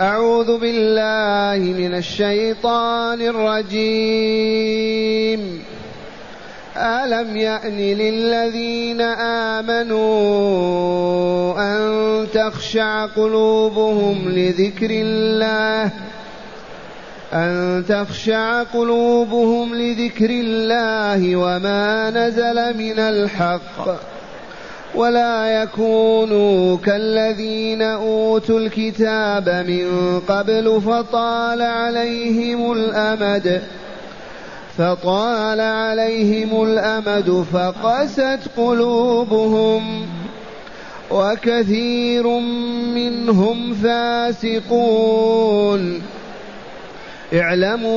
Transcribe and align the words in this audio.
أعوذ 0.00 0.58
بالله 0.58 1.58
من 1.72 1.94
الشيطان 1.94 3.20
الرجيم. 3.20 4.58
ألم 6.76 7.36
يأن 7.36 7.76
للذين 7.76 9.00
آمنوا 9.60 9.98
أن 11.58 12.26
تخشع 12.34 13.06
قلوبهم 13.06 14.28
لذكر 14.28 14.90
الله؟ 14.90 15.90
أن 17.32 17.84
تخشع 17.88 18.62
قلوبهم 18.62 19.74
لذكر 19.74 20.30
الله 20.30 21.36
وما 21.36 22.10
نزل 22.10 22.76
من 22.76 22.98
الحق؟ 22.98 24.17
ولا 24.94 25.62
يكونوا 25.62 26.76
كالذين 26.76 27.82
أوتوا 27.82 28.58
الكتاب 28.60 29.48
من 29.48 30.20
قبل 30.20 30.80
فطال 30.80 31.62
عليهم 31.62 32.72
الأمد 32.72 33.62
فطال 34.78 35.60
عليهم 35.60 36.62
الأمد 36.62 37.44
فقست 37.52 38.40
قلوبهم 38.56 40.06
وكثير 41.10 42.28
منهم 42.94 43.74
فاسقون. 44.54 45.22
اعلموا 47.34 47.88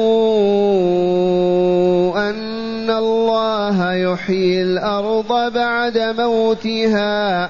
أن 2.29 2.89
الله 2.89 3.93
يحيي 3.93 4.61
الأرض 4.61 5.53
بعد 5.53 5.97
موتها. 5.97 7.49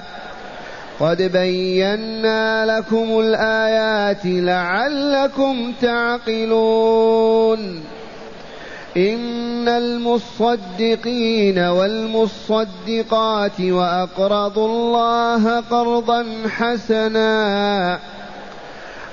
قد 1.00 1.22
بينا 1.22 2.66
لكم 2.66 3.20
الآيات 3.20 4.20
لعلكم 4.24 5.72
تعقلون. 5.82 7.58
إن 8.96 9.68
المصدقين 9.68 11.58
والمصدقات 11.58 13.60
وأقرضوا 13.60 14.68
الله 14.68 15.60
قرضا 15.60 16.26
حسنا. 16.48 17.98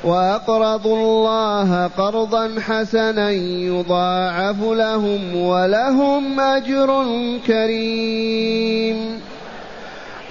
وأقرضوا 0.03 0.97
الله 0.97 1.87
قرضا 1.87 2.59
حسنا 2.59 3.31
يضاعف 3.31 4.61
لهم 4.61 5.35
ولهم 5.35 6.39
أجر 6.39 7.05
كريم. 7.47 9.19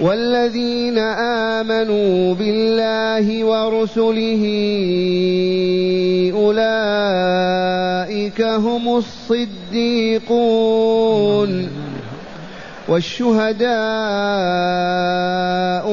والذين 0.01 0.97
آمنوا 0.97 2.35
بالله 2.35 3.45
ورسله 3.45 4.43
أولئك 6.35 8.41
هم 8.41 8.97
الصديقون. 8.97 11.88
والشهداء 12.89 13.69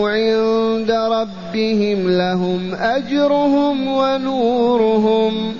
عند 0.05 0.91
ربهم 0.91 2.11
لهم 2.11 2.75
أجرهم 2.75 3.89
ونورهم 3.89 5.55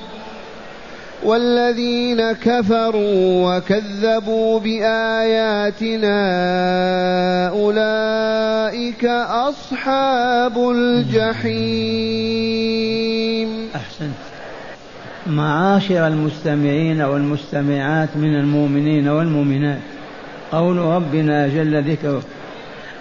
والذين 1.25 2.33
كفروا 2.33 3.57
وكذبوا 3.57 4.61
بآياتنا 4.61 6.19
أولئك 7.49 9.05
أصحاب 9.49 10.71
الجحيم. 10.71 12.07
أحسنت. 13.75 14.15
معاشر 15.27 16.07
المستمعين 16.07 17.01
والمستمعات 17.03 18.09
من 18.17 18.37
المؤمنين 18.41 19.09
والمؤمنات. 19.09 19.79
قول 20.53 20.77
ربنا 20.77 21.49
جل 21.49 21.91
ذكره 21.91 22.23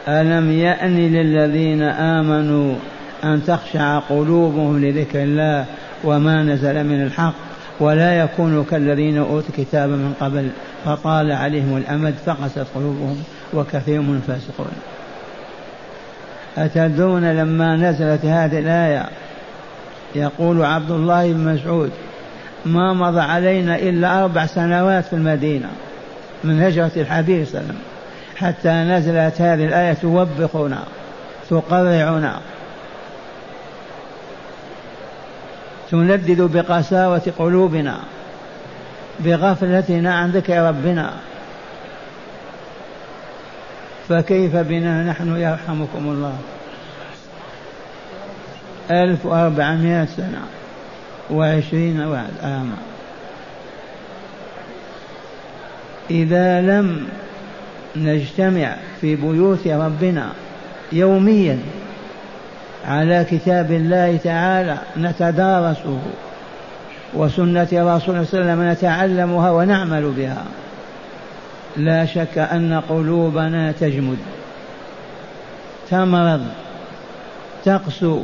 ألم 0.08 0.52
يأن 0.52 0.98
للذين 0.98 1.82
آمنوا 1.84 2.76
أن 3.24 3.44
تخشع 3.48 4.00
قلوبهم 4.00 4.86
لذكر 4.86 5.24
الله 5.24 5.66
وما 6.04 6.44
نزل 6.44 6.84
من 6.84 7.04
الحق 7.04 7.34
ولا 7.80 8.20
يكونوا 8.20 8.64
كالذين 8.72 9.18
أوتوا 9.18 9.50
الكتاب 9.50 9.90
من 9.90 10.14
قبل 10.20 10.50
فطال 10.86 11.32
عليهم 11.32 11.78
الأمد 11.78 12.14
فقست 12.26 12.66
قلوبهم 12.76 13.24
وكثير 13.54 14.02
من 14.02 14.16
الفاسقون. 14.16 14.72
أتدرون 16.58 17.32
لما 17.32 17.76
نزلت 17.76 18.26
هذه 18.26 18.60
الآية؟ 18.60 19.06
يقول 20.16 20.66
عبد 20.66 20.92
الله 20.92 21.34
بن 21.34 21.54
مسعود 21.54 21.92
ما 22.66 22.94
مضى 22.94 23.20
علينا 23.20 23.76
إلا 23.76 24.24
أربع 24.24 24.46
سنوات 24.46 25.06
في 25.06 25.14
المدينة. 25.14 25.70
من 26.44 26.64
هجرة 26.64 26.92
الحبيب 26.98 27.46
صلى 27.46 27.62
الله 27.62 27.70
عليه 27.70 27.80
وسلم. 27.80 27.82
حتى 28.36 28.70
نزلت 28.70 29.42
هذه 29.42 29.66
الآية 29.66 29.94
توبخنا 29.94 30.84
تقرعنا 31.50 32.40
تندد 35.92 36.42
بقساوة 36.42 37.22
قلوبنا 37.40 38.00
بغفلتنا 39.20 40.16
عن 40.16 40.32
ذكر 40.32 40.68
ربنا. 40.68 41.14
فكيف 44.10 44.56
بنا 44.56 45.04
نحن 45.04 45.36
يرحمكم 45.36 46.08
الله؟ 46.08 46.38
ألف 48.92 49.26
وأربعمائة 49.26 50.06
سنة 50.06 50.42
وعشرين 51.32 52.02
وعد 52.02 52.34
آمن 52.44 52.78
إذا 56.12 56.62
لم 56.62 57.08
نجتمع 57.96 58.76
في 59.02 59.16
بيوت 59.16 59.68
ربنا 59.68 60.30
يوميا 60.92 61.60
على 62.88 63.26
كتاب 63.32 63.72
الله 63.72 64.18
تعالى 64.24 64.78
نتدارسه 64.98 66.00
وسنة 67.14 67.64
رسول 67.64 67.76
الله 67.76 68.00
صلى 68.00 68.10
الله 68.10 68.12
عليه 68.18 68.22
وسلم 68.22 68.72
نتعلمها 68.72 69.52
ونعمل 69.52 70.12
بها 70.18 70.44
لا 71.78 72.06
شك 72.06 72.38
أن 72.38 72.82
قلوبنا 72.90 73.72
تجمد 73.72 74.18
تمرض 75.90 76.46
تقسو 77.66 78.22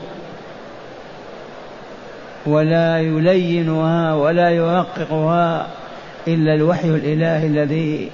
ولا 2.46 3.00
يلينها 3.00 4.14
ولا 4.14 4.50
يرققها 4.50 5.68
إلا 6.28 6.56
الوحي 6.56 6.90
الإلهي 6.90 7.48
الذي 7.48 8.12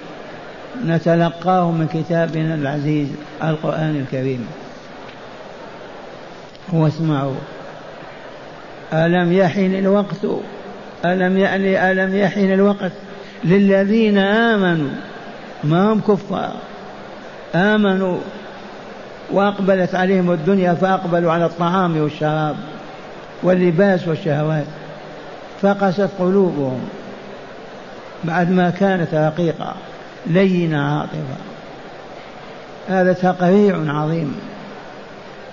نتلقاه 0.85 1.71
من 1.71 1.87
كتابنا 1.87 2.55
العزيز 2.55 3.07
القرآن 3.43 4.05
الكريم. 4.05 4.47
واسمعوا 6.73 7.35
ألم 8.93 9.33
يحن 9.33 9.75
الوقت؟ 9.75 10.25
ألم 11.05 11.37
يعني 11.37 11.91
ألم 11.91 12.15
يحن 12.15 12.53
الوقت 12.53 12.91
للذين 13.43 14.17
آمنوا؟ 14.17 14.89
ما 15.63 15.93
هم 15.93 15.99
كفار. 15.99 16.53
آمنوا 17.55 18.17
وأقبلت 19.31 19.95
عليهم 19.95 20.31
الدنيا 20.31 20.73
فأقبلوا 20.73 21.31
على 21.31 21.45
الطعام 21.45 21.97
والشراب 21.97 22.55
واللباس 23.43 24.07
والشهوات 24.07 24.65
فقست 25.61 26.09
قلوبهم. 26.19 26.79
بعد 28.23 28.51
ما 28.51 28.69
كانت 28.69 29.13
رقيقة 29.13 29.73
لينة 30.27 30.81
عاطفة 30.81 31.37
هذا 32.89 33.13
تقريع 33.13 33.77
عظيم. 33.87 34.35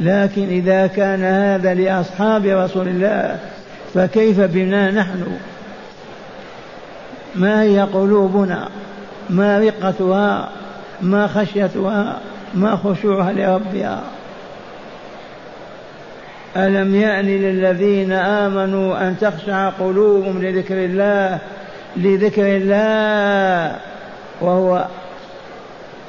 لكن 0.00 0.48
إذا 0.48 0.86
كان 0.86 1.24
هذا 1.24 1.74
لأصحاب 1.74 2.46
رسول 2.46 2.88
الله 2.88 3.38
فكيف 3.94 4.40
بنا 4.40 4.90
نحن؟ 4.90 5.38
ما 7.34 7.62
هي 7.62 7.80
قلوبنا؟ 7.80 8.68
ما 9.30 9.58
رقتها؟ 9.58 10.48
ما 11.02 11.26
خشيتها؟ 11.26 12.20
ما 12.54 12.76
خشوعها 12.76 13.32
لربها؟ 13.32 14.02
ألم 16.56 16.94
يأن 16.94 17.24
للذين 17.24 18.12
آمنوا 18.12 19.08
أن 19.08 19.16
تخشع 19.20 19.68
قلوبهم 19.68 20.42
لذكر 20.42 20.84
الله 20.84 21.38
لذكر 21.96 22.56
الله 22.56 23.76
وهو 24.40 24.86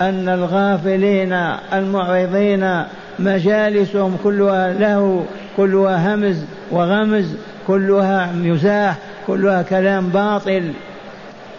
أن 0.01 0.29
الغافلين 0.29 1.33
المعرضين 1.73 2.83
مجالسهم 3.19 4.17
كلها 4.23 4.73
له 4.73 5.25
كلها 5.57 6.15
همز 6.15 6.43
وغمز 6.71 7.25
كلها 7.67 8.31
مزاح 8.31 8.95
كلها 9.27 9.61
كلام 9.61 10.09
باطل. 10.09 10.73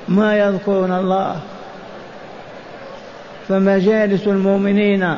ما 0.09 0.39
يذكرون 0.39 0.93
الله. 0.93 1.37
فمجالس 3.49 4.27
المؤمنين 4.27 5.15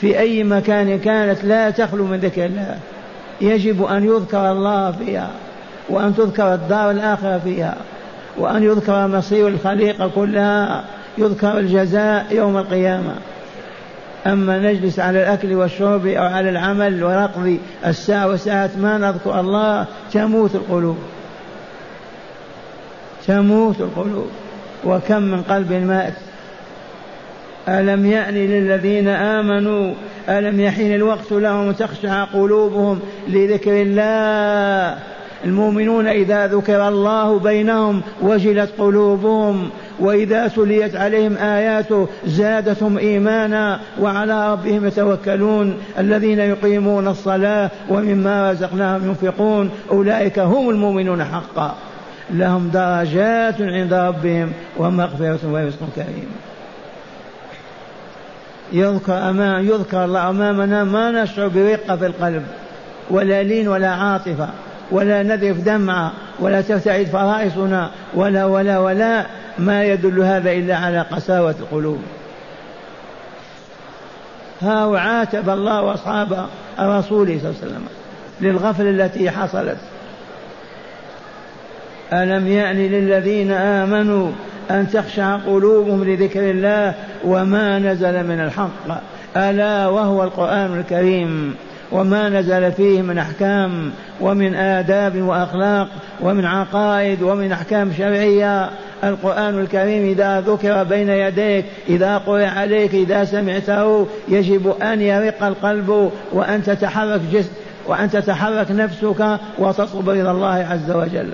في 0.00 0.18
أي 0.18 0.44
مكان 0.44 0.98
كانت 0.98 1.44
لا 1.44 1.70
تخلو 1.70 2.04
من 2.04 2.16
ذكر 2.16 2.44
الله. 2.44 2.76
يجب 3.40 3.84
أن 3.84 4.04
يذكر 4.04 4.52
الله 4.52 4.92
فيها 4.92 5.30
وأن 5.88 6.16
تذكر 6.16 6.54
الدار 6.54 6.90
الآخرة 6.90 7.38
فيها. 7.38 7.76
وأن 8.38 8.62
يذكر 8.62 9.06
مصير 9.06 9.48
الخليقة 9.48 10.10
كلها 10.14 10.84
يذكر 11.18 11.58
الجزاء 11.58 12.26
يوم 12.30 12.58
القيامة. 12.58 13.14
أما 14.26 14.58
نجلس 14.58 14.98
على 14.98 15.22
الأكل 15.22 15.54
والشرب 15.54 16.06
أو 16.06 16.24
على 16.24 16.50
العمل 16.50 17.04
ونقضي 17.04 17.60
الساعة 17.86 18.28
وساعات 18.28 18.70
ما 18.78 18.98
نذكر 18.98 19.40
الله 19.40 19.86
تموت 20.12 20.54
القلوب. 20.54 20.98
تموت 23.26 23.80
القلوب. 23.80 24.28
وكم 24.84 25.22
من 25.22 25.42
قلب 25.42 25.72
مات. 25.72 26.14
ألم 27.68 28.06
يأن 28.06 28.34
للذين 28.34 29.08
آمنوا؟ 29.08 29.94
ألم 30.28 30.60
يحين 30.60 30.94
الوقت 30.94 31.32
لهم 31.32 31.72
تخشع 31.72 32.24
قلوبهم 32.24 33.00
لذكر 33.28 33.82
الله؟ 33.82 34.98
المؤمنون 35.44 36.06
إذا 36.06 36.46
ذكر 36.46 36.88
الله 36.88 37.38
بينهم 37.38 38.02
وجلت 38.22 38.70
قلوبهم 38.78 39.70
وإذا 40.00 40.48
تليت 40.48 40.96
عليهم 40.96 41.36
آياته 41.36 42.08
زادتهم 42.26 42.98
إيمانا 42.98 43.80
وعلى 44.00 44.52
ربهم 44.52 44.86
يتوكلون 44.86 45.78
الذين 45.98 46.38
يقيمون 46.38 47.08
الصلاة 47.08 47.70
ومما 47.88 48.50
رزقناهم 48.50 49.08
ينفقون 49.08 49.70
أولئك 49.90 50.38
هم 50.38 50.70
المؤمنون 50.70 51.24
حقا. 51.24 51.74
لهم 52.30 52.70
درجات 52.74 53.60
عند 53.60 53.94
ربهم 53.94 54.52
ومغفرة 54.78 55.38
ورزق 55.44 55.78
كريم. 55.96 56.28
يذكر 58.72 59.30
أمام 59.30 59.64
يذكر 59.64 60.04
الله 60.04 60.30
أمامنا 60.30 60.84
ما 60.84 61.22
نشعر 61.22 61.48
برقة 61.48 61.96
في 61.96 62.06
القلب 62.06 62.42
ولا 63.10 63.42
لين 63.42 63.68
ولا 63.68 63.88
عاطفة. 63.88 64.48
ولا 64.90 65.22
نذرف 65.22 65.60
دمعة 65.60 66.12
ولا 66.40 66.60
ترتعد 66.60 67.06
فرائصنا 67.06 67.90
ولا 68.14 68.44
ولا 68.44 68.78
ولا 68.78 69.26
ما 69.58 69.84
يدل 69.84 70.20
هذا 70.20 70.52
إلا 70.52 70.76
على 70.76 71.00
قساوة 71.00 71.54
القلوب. 71.60 72.02
ها 74.62 74.98
عاتب 74.98 75.50
الله 75.50 75.82
وأصحاب 75.82 76.46
الرسول 76.78 77.26
صلى 77.26 77.36
الله 77.36 77.54
عليه 77.62 77.66
وسلم 77.66 77.86
للغفلة 78.40 78.90
التي 78.90 79.30
حصلت. 79.30 79.78
ألم 82.12 82.46
يأن 82.48 82.76
للذين 82.76 83.52
آمنوا 83.52 84.32
أن 84.70 84.90
تخشع 84.90 85.36
قلوبهم 85.36 86.04
لذكر 86.04 86.50
الله 86.50 86.94
وما 87.24 87.78
نزل 87.78 88.26
من 88.26 88.40
الحق؟ 88.40 89.02
ألا 89.36 89.86
وهو 89.86 90.24
القرآن 90.24 90.78
الكريم. 90.78 91.54
وما 91.92 92.28
نزل 92.28 92.72
فيه 92.72 93.02
من 93.02 93.18
أحكام 93.18 93.92
ومن 94.20 94.54
آداب 94.54 95.22
وأخلاق 95.22 95.88
ومن 96.20 96.44
عقائد 96.44 97.22
ومن 97.22 97.52
أحكام 97.52 97.92
شرعية. 97.98 98.70
القرآن 99.04 99.60
الكريم 99.60 100.10
إذا 100.10 100.40
ذكر 100.40 100.84
بين 100.84 101.08
يديك 101.08 101.64
إذا 101.88 102.18
قرئ 102.18 102.44
عليك 102.44 102.94
إذا 102.94 103.24
سمعته 103.24 104.06
يجب 104.28 104.74
أن 104.82 105.00
يرق 105.00 105.42
القلب 105.42 106.12
وأن 106.32 106.62
تتحرك 106.62 107.20
جسد 107.32 107.50
وأن 107.86 108.10
تتحرك 108.10 108.70
نفسك 108.70 109.38
وتطلب 109.58 110.10
رضا 110.10 110.30
الله 110.30 110.66
عز 110.70 110.90
وجل. 110.90 111.32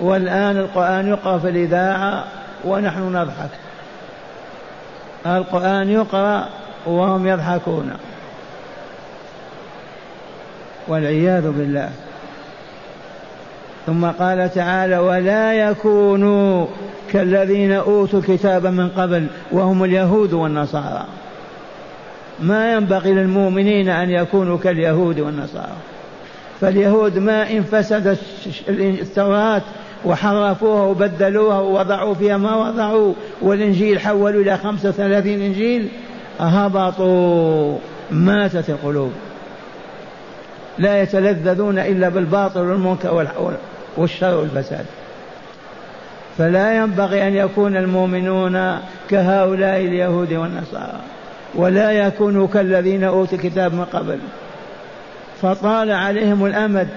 والآن 0.00 0.56
القرآن 0.56 1.08
يقرأ 1.08 1.38
في 1.38 1.48
الإذاعة 1.48 2.24
ونحن 2.64 3.16
نضحك. 3.16 3.50
القرآن 5.26 5.90
يقرأ 5.90 6.48
وهم 6.86 7.26
يضحكون. 7.26 7.92
والعياذ 10.92 11.50
بالله. 11.50 11.90
ثم 13.86 14.04
قال 14.04 14.54
تعالى 14.54 14.98
ولا 14.98 15.52
يكونوا 15.52 16.66
كالذين 17.12 17.72
أوتوا 17.72 18.18
الكتاب 18.18 18.66
من 18.66 18.88
قبل 18.88 19.26
وهم 19.52 19.84
اليهود 19.84 20.32
والنصارى. 20.32 21.04
ما 22.40 22.72
ينبغي 22.72 23.12
للمؤمنين 23.12 23.88
أن 23.88 24.10
يكونوا 24.10 24.58
كاليهود 24.58 25.20
والنصارى. 25.20 25.76
فاليهود 26.60 27.18
ما 27.18 27.50
ان 27.50 27.62
فسدت 27.62 28.18
التوراة 28.68 29.62
وحرفوها 30.04 30.82
وبدلوها 30.82 31.60
ووضعوا 31.60 32.14
فيها 32.14 32.36
ما 32.36 32.56
وضعوا. 32.56 33.12
والإنجيل 33.42 34.00
حولوا 34.00 34.42
إلى 34.42 34.56
خمسة 34.56 34.88
وثلاثين 34.88 35.42
إنجيل. 35.42 35.88
هبطوا 36.40 37.78
ماتت 38.10 38.70
القلوب. 38.70 39.12
لا 40.78 41.02
يتلذذون 41.02 41.78
إلا 41.78 42.08
بالباطل 42.08 42.60
والمنكر 42.60 43.26
والشر 43.96 44.34
والفساد. 44.34 44.84
فلا 46.38 46.76
ينبغي 46.76 47.28
أن 47.28 47.34
يكون 47.34 47.76
المؤمنون 47.76 48.78
كهؤلاء 49.10 49.80
اليهود 49.80 50.32
والنصارى 50.32 51.00
ولا 51.54 51.92
يكونوا 51.92 52.48
كالذين 52.48 53.04
أوتوا 53.04 53.38
الكتاب 53.38 53.74
من 53.74 53.84
قبل. 53.84 54.18
فطال 55.42 55.90
عليهم 55.90 56.46
الأمد 56.46 56.88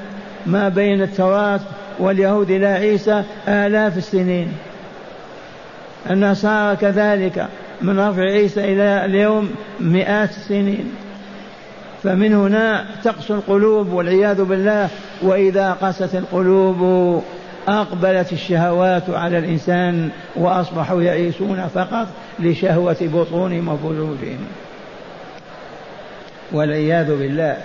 ما 0.45 0.69
بين 0.69 1.01
التوراة 1.01 1.60
واليهود 2.00 2.51
إلى 2.51 2.68
عيسى 2.68 3.24
آلاف 3.48 3.98
السنين. 3.98 4.51
النصارى 6.10 6.75
كذلك 6.75 7.48
من 7.81 8.00
رفع 8.00 8.21
عيسى 8.21 8.74
إلى 8.74 9.06
اليوم 9.06 9.51
مئات 9.80 10.30
السنين. 10.30 10.92
فمن 12.06 12.34
هنا 12.34 12.86
تقسو 13.04 13.36
القلوب 13.36 13.94
والعياذ 13.94 14.44
بالله 14.44 14.90
وإذا 15.22 15.72
قست 15.72 16.16
القلوب 16.16 17.24
أقبلت 17.68 18.34
الشهوات 18.34 19.10
على 19.10 19.38
الإنسان 19.38 20.10
وأصبحوا 20.36 21.02
يعيشون 21.02 21.68
فقط 21.74 22.07
لشهوة 22.40 22.98
بطونهم 23.02 23.68
وفروجهم 23.68 24.40
والعياذ 26.52 27.18
بالله. 27.19 27.57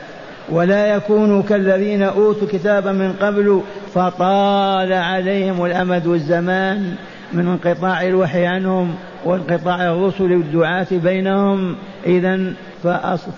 ولا 0.48 0.87
يكونوا 0.87 1.42
كالذين 1.42 2.02
أوتوا 2.02 2.48
كتابا 2.52 2.92
من 2.92 3.12
قبل 3.12 3.62
فطال 3.94 4.92
عليهم 4.92 5.64
الأمد 5.64 6.06
والزمان 6.06 6.94
من 7.32 7.46
انقطاع 7.46 8.02
الوحي 8.02 8.46
عنهم 8.46 8.94
وانقطاع 9.25 9.92
الرسل 9.92 10.32
والدعاة 10.32 10.87
بينهم. 10.90 11.76
إذا 12.06 12.52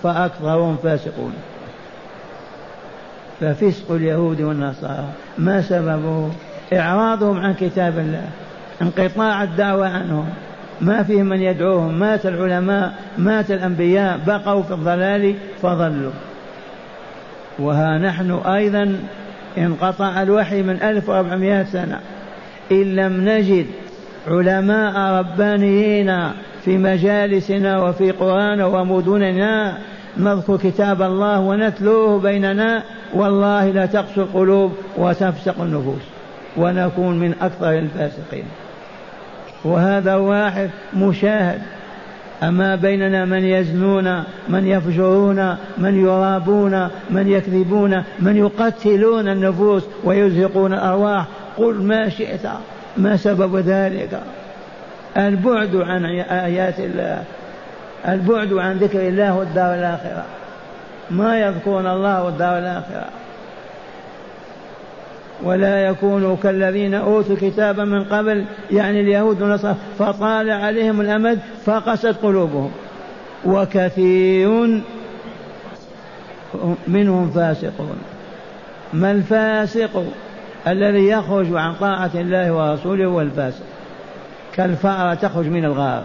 فأكثرهم 0.03 0.77
فاسقون. 0.83 1.33
ففسق 3.39 3.91
اليهود 3.91 4.41
والنصارى. 4.41 5.05
ما 5.37 5.61
سببه؟ 5.61 6.29
إعراضهم 6.73 7.37
عن 7.39 7.53
كتاب 7.53 7.99
الله. 7.99 8.29
انقطاع 8.81 9.43
الدعوة 9.43 9.87
عنهم. 9.87 10.29
ما 10.81 11.03
فيهم 11.03 11.25
من 11.25 11.41
يدعوهم. 11.41 11.99
مات 11.99 12.25
العلماء 12.25 12.93
مات 13.17 13.51
الأنبياء 13.51 14.19
بقوا 14.27 14.63
في 14.63 14.73
الضلال 14.73 15.35
فضلوا. 15.61 16.11
وها 17.59 17.97
نحن 17.97 18.31
أيضا 18.31 18.99
انقطع 19.57 20.21
الوحي 20.21 20.61
من 20.61 20.81
1400 20.83 21.63
سنة. 21.63 21.99
إن 22.71 22.95
لم 22.95 23.29
نجد 23.29 23.65
علماء 24.27 25.19
ربانيين 25.19 26.09
في 26.65 26.77
مجالسنا 26.77 27.83
وفي 27.83 28.11
قرانا 28.11 28.65
ومدننا. 28.65 29.77
نذكر 30.17 30.57
كتاب 30.57 31.01
الله 31.01 31.39
ونتلوه 31.39 32.19
بيننا. 32.19 32.83
والله 33.13 33.69
لا 33.69 33.85
تقسو 33.85 34.21
القلوب 34.21 34.71
وتفسق 34.97 35.61
النفوس. 35.61 36.01
ونكون 36.57 37.19
من 37.19 37.33
أكثر 37.41 37.69
الفاسقين. 37.69 38.43
وهذا 39.65 40.15
واحد 40.15 40.69
مشاهد. 40.93 41.61
أما 42.43 42.75
بيننا 42.75 43.25
من 43.25 43.43
يزنون 43.43 44.23
من 44.49 44.67
يفجرون 44.67 45.55
من 45.77 46.03
يرابون 46.03 46.87
من 47.09 47.27
يكذبون 47.27 48.03
من 48.19 48.37
يقتلون 48.37 49.27
النفوس 49.27 49.83
ويزهقون 50.03 50.73
الأرواح. 50.73 51.25
قل 51.57 51.73
ما 51.73 52.09
شئت 52.09 52.47
ما 52.97 53.17
سبب 53.17 53.55
ذلك؟ 53.55 54.19
البعد 55.17 55.75
عن 55.75 56.05
آيات 56.19 56.79
الله. 56.79 57.23
البعد 58.07 58.53
عن 58.53 58.77
ذكر 58.77 59.07
الله 59.07 59.37
والدار 59.37 59.75
الآخرة. 59.75 60.25
ما 61.11 61.39
يذكرون 61.39 61.87
الله 61.87 62.23
والدار 62.23 62.57
الآخرة. 62.57 63.05
ولا 65.43 65.87
يكونوا 65.87 66.35
كالذين 66.43 66.93
أوتوا 66.93 67.35
كتابا 67.41 67.83
من 67.83 68.03
قبل 68.03 68.45
يعني 68.71 69.01
اليهود 69.01 69.41
والنصارى 69.41 69.75
فطال 69.99 70.51
عليهم 70.51 71.01
الأمد 71.01 71.39
فقست 71.65 72.15
قلوبهم. 72.23 72.71
وكثير 73.45 74.81
منهم 76.87 77.29
فاسقون. 77.29 77.97
ما 78.93 79.11
الفاسق 79.11 80.03
الذي 80.67 81.07
يخرج 81.07 81.47
عن 81.55 81.73
طاعة 81.73 82.11
الله 82.15 82.53
ورسوله 82.53 83.05
هو 83.05 83.21
الفاسق. 83.21 83.63
كالفأرة 84.55 85.13
تخرج 85.13 85.47
من 85.47 85.65
الغار. 85.65 86.03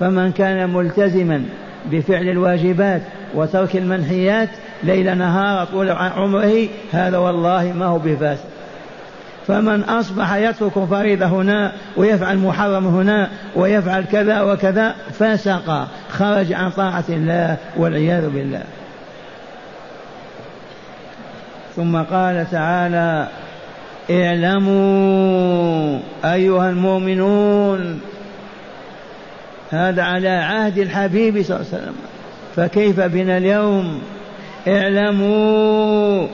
فمن 0.00 0.32
كان 0.32 0.70
ملتزما 0.70 1.44
بفعل 1.90 2.28
الواجبات 2.28 3.02
وترك 3.34 3.76
المنحيات 3.76 4.48
ليل 4.82 5.18
نهار 5.18 5.66
طول 5.66 5.90
عمره 5.90 6.68
هذا 6.92 7.18
والله 7.18 7.72
ما 7.72 7.86
هو 7.86 7.98
بفاسد. 7.98 8.44
فمن 9.46 9.82
أصبح 9.82 10.34
يترك 10.34 10.84
فريضة 10.84 11.26
هنا 11.26 11.72
ويفعل 11.96 12.38
محرم 12.38 12.86
هنا 12.86 13.28
ويفعل 13.56 14.04
كذا 14.04 14.42
وكذا 14.42 14.94
فسق 15.12 15.88
خرج 16.10 16.52
عن 16.52 16.70
طاعة 16.70 17.04
الله 17.08 17.56
والعياذ 17.76 18.28
بالله. 18.30 18.62
ثم 21.76 21.96
قال 21.96 22.46
تعالى 22.50 23.28
اعلموا 24.10 25.98
أيها 26.24 26.70
المؤمنون 26.70 28.00
هذا 29.70 30.02
على 30.02 30.28
عهد 30.28 30.78
الحبيب 30.78 31.42
صلى 31.42 31.56
الله 31.56 31.66
عليه 31.72 31.82
وسلم. 31.82 31.96
فكيف 32.56 33.00
بنا 33.00 33.36
اليوم؟ 33.36 34.00
اعلموا 34.68 36.26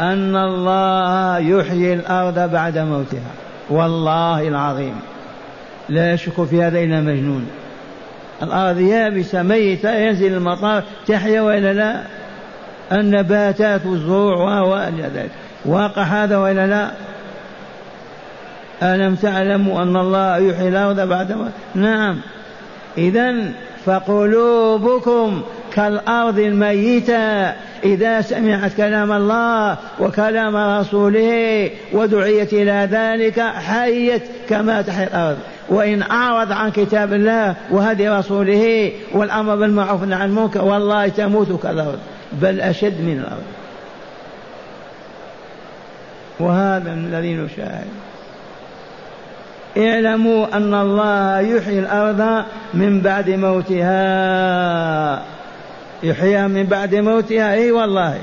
أن 0.00 0.36
الله 0.36 1.38
يحيي 1.38 1.94
الأرض 1.94 2.50
بعد 2.50 2.78
موتها. 2.78 3.32
والله 3.70 4.48
العظيم. 4.48 4.94
لا 5.88 6.12
يشك 6.12 6.44
في 6.44 6.62
هذا 6.62 6.78
إلا 6.78 7.00
مجنون. 7.00 7.46
الأرض 8.42 8.78
يابسة 8.78 9.42
ميتة 9.42 9.94
ينزل 9.94 10.34
المطار 10.34 10.82
تحيا 11.06 11.40
وإلا 11.40 11.72
لا؟ 11.72 12.02
النباتات 12.92 13.86
والزروع 13.86 14.60
وإلى 14.60 15.02
ذلك. 15.14 15.30
واقع 15.64 16.02
هذا 16.02 16.36
وإلا 16.36 16.66
لا؟ 16.66 16.90
ألم 18.82 19.14
تعلموا 19.14 19.82
أن 19.82 19.96
الله 19.96 20.36
يحيي 20.36 20.68
الأرض 20.68 21.00
بعد 21.00 21.32
موتها 21.32 21.52
نعم. 21.74 22.20
إذا 22.98 23.34
فقلوبكم 23.86 25.42
كالأرض 25.74 26.38
الميتة. 26.38 27.52
إذا 27.84 28.20
سمعت 28.20 28.74
كلام 28.76 29.12
الله 29.12 29.76
وكلام 30.00 30.56
رسوله 30.56 31.70
ودعيت 31.92 32.52
إلى 32.52 32.88
ذلك 32.90 33.40
حيت 33.40 34.22
كما 34.48 34.82
تحيا 34.82 35.06
الأرض. 35.06 35.38
وإن 35.68 36.02
أعرض 36.02 36.52
عن 36.52 36.70
كتاب 36.70 37.12
الله 37.12 37.54
وهدي 37.70 38.08
رسوله 38.08 38.92
والأمر 39.12 39.56
بالمعروف 39.56 40.02
عن 40.02 40.12
المنكر 40.12 40.64
والله 40.64 41.08
تموت 41.08 41.62
كالأرض 41.62 41.98
بل 42.32 42.60
أشد 42.60 43.00
من 43.00 43.18
الأرض. 43.18 43.42
وهذا 46.40 46.92
الذي 46.92 47.34
نشاهد. 47.34 47.86
اعلموا 49.78 50.56
أن 50.56 50.74
الله 50.74 51.40
يحيي 51.40 51.78
الأرض 51.78 52.44
من 52.74 53.00
بعد 53.00 53.30
موتها. 53.30 55.22
يحييها 56.02 56.48
من 56.48 56.64
بعد 56.64 56.94
موتها. 56.94 57.52
إي 57.52 57.72
والله. 57.72 58.18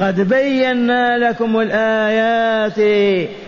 قد 0.00 0.20
بينا 0.20 1.18
لكم 1.18 1.60
الآيات 1.60 2.74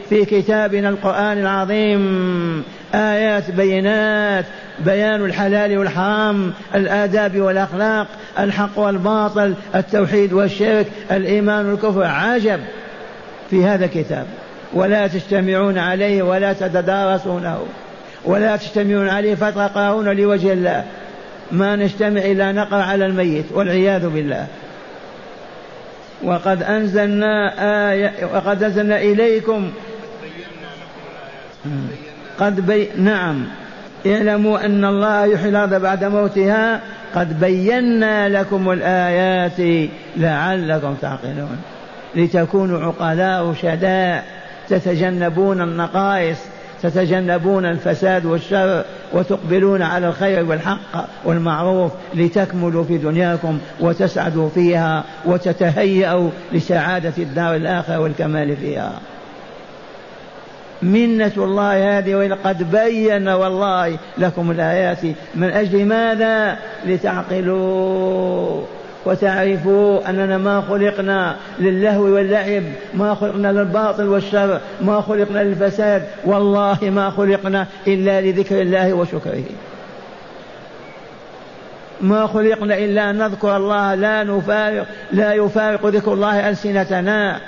في 0.09 0.25
كتابنا 0.25 0.89
القرآن 0.89 1.39
العظيم. 1.39 2.65
آيات 2.95 3.51
بينات. 3.51 4.45
بيان 4.85 5.25
الحلال 5.25 5.79
والحرام 5.79 6.53
الآداب 6.75 7.41
والأخلاق 7.41 8.07
الحق 8.39 8.79
والباطل 8.79 9.55
التوحيد 9.75 10.33
والشرك 10.33 10.87
الإيمان 11.11 11.67
والكفر. 11.67 12.05
عجب. 12.05 12.61
في 13.53 13.65
هذا 13.65 13.85
الكتاب 13.85 14.27
ولا 14.73 15.07
تجتمعون 15.07 15.79
عليه 15.79 16.23
ولا 16.23 16.53
تتدارسونه. 16.53 17.59
ولا 18.25 18.57
تجتمعون 18.57 19.09
عليه 19.09 19.35
فتقرؤون 19.35 20.09
لوجه 20.09 20.53
الله. 20.53 20.85
ما 21.51 21.77
نجتمع 21.77 22.21
إلا 22.21 22.53
نقرأ 22.53 22.83
على 22.83 23.07
الميت 23.07 23.45
والعياذ 23.51 24.09
بالله. 24.09 24.47
وقد 26.23 26.63
أنزلنا 26.63 27.53
آية 27.93 28.13
وقد 28.35 28.63
أنزلنا 28.63 29.01
إليكم. 29.01 29.71
قد 32.39 32.67
بي 32.67 32.89
نعم. 32.97 33.45
اعلموا 34.07 34.67
أن 34.67 34.85
الله 34.85 35.27
يحيي 35.27 35.49
الأرض 35.49 35.75
بعد 35.75 36.05
موتها. 36.05 36.81
قد 37.15 37.41
بينا 37.41 38.29
لكم 38.29 38.71
الآيات 38.71 39.89
لعلكم 40.17 40.95
تعقلون. 40.95 41.59
لتكونوا 42.15 42.81
عقلاء 42.81 43.55
شداء 43.55 44.25
تتجنبون 44.69 45.61
النقائص 45.61 46.39
تتجنبون 46.83 47.65
الفساد 47.65 48.25
والشر 48.25 48.85
وتقبلون 49.13 49.83
على 49.83 50.09
الخير 50.09 50.45
والحق 50.45 51.09
والمعروف 51.25 51.93
لتكملوا 52.15 52.85
في 52.85 52.99
دنياكم 52.99 53.59
وتسعدوا 53.81 54.49
فيها 54.49 55.05
وتتهيأوا 55.25 56.31
لسعادة 56.53 57.13
الدار 57.19 57.57
الآخرة 57.57 57.99
والكمال 57.99 58.57
فيها. 58.57 58.93
منة 60.83 61.33
الله 61.37 61.99
هذه 61.99 62.15
ولقد 62.15 62.71
بين 62.71 63.29
والله 63.29 63.99
لكم 64.19 64.51
الآيات. 64.51 64.99
من 65.35 65.51
أجل 65.51 65.85
ماذا؟ 65.87 66.57
لتعقلوا. 66.87 68.63
وتعرفوا 69.05 70.11
أننا 70.11 70.39
ما 70.39 70.61
خلقنا 70.61 71.37
للهو 71.59 72.03
واللعب 72.03 72.63
ما 72.95 73.15
خلقنا 73.15 73.53
للباطل 73.53 74.09
والشر 74.09 74.61
ما 74.81 75.01
خلقنا 75.01 75.39
للفساد 75.39 76.03
والله 76.25 76.79
ما 76.83 77.11
خلقنا 77.11 77.67
إلا 77.87 78.21
لذكر 78.21 78.61
الله 78.61 78.93
وشكره. 78.93 79.45
ما 82.01 82.27
خلقنا 82.27 82.79
إلا 82.79 83.11
أن 83.11 83.19
نذكر 83.19 83.57
الله 83.57 83.95
لا 83.95 84.25
نفارق 84.25 84.87
لا 85.13 85.33
يفارق 85.33 85.87
ذكر 85.87 86.13
الله 86.13 86.49
ألسنتنا. 86.49 87.41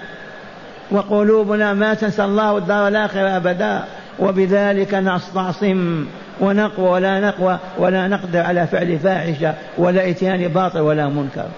وقلوبنا 0.91 1.75
ما 1.75 1.95
تنسى 1.95 2.25
الله 2.25 2.59
الدار 2.59 2.89
الآخرة 2.89 3.37
أبدا. 3.37 3.85
وبذلك 4.19 4.95
نستعصم 4.95 6.07
ونقوى 6.41 6.89
ولا 6.89 7.21
نقوى 7.21 7.59
ولا 7.79 8.09
نقدر 8.09 8.41
على 8.41 8.67
فعل 8.67 8.99
فاحشة 8.99 9.55
ولا 9.79 10.11
إتيان 10.11 10.49
باطل 10.49 10.81
ولا 10.81 11.09
منكر. 11.09 11.49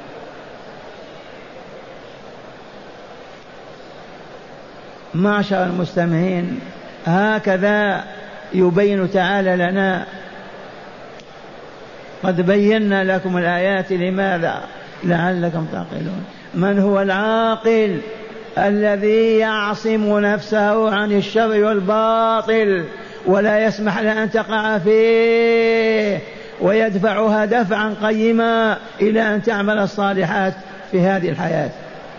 معشر 5.14 5.64
المستمعين 5.64 6.60
هكذا 7.06 8.04
يبين 8.54 9.10
تعالى 9.10 9.56
لنا 9.56 10.06
قد 12.22 12.40
بينا 12.40 13.04
لكم 13.04 13.38
الآيات 13.38 13.92
لماذا؟ 13.92 14.60
لعلكم 15.04 15.66
تعقلون. 15.72 16.24
من 16.54 16.78
هو 16.78 17.00
العاقل؟ 17.00 18.00
الذي 18.58 19.38
يعصم 19.38 20.18
نفسه 20.18 20.94
عن 20.94 21.12
الشر 21.12 21.64
والباطل 21.64 22.84
ولا 23.26 23.64
يسمح 23.64 23.98
لها 23.98 24.22
أن 24.22 24.30
تقع 24.30 24.78
فيه 24.78 26.18
ويدفعها 26.60 27.44
دفعا 27.44 27.94
قيما 28.02 28.76
إلى 29.00 29.34
أن 29.34 29.42
تعمل 29.42 29.78
الصالحات 29.78 30.54
في 30.90 31.00
هذه 31.00 31.28
الحياة. 31.28 31.70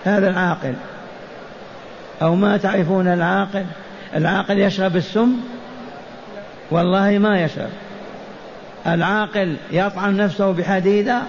هذا 0.03 0.29
العاقل. 0.29 0.74
أو 2.22 2.36
ما 2.36 2.58
تعرفون 2.58 3.08
العاقل؟ 3.08 3.65
العاقل 4.15 4.60
يشرب 4.60 4.96
السم؟ 4.96 5.36
والله 6.72 7.17
ما 7.17 7.44
يشرب. 7.44 7.70
العاقل 8.88 9.56
يطعن 9.72 10.17
نفسه 10.17 10.51
بحديدة؟ 10.51 11.22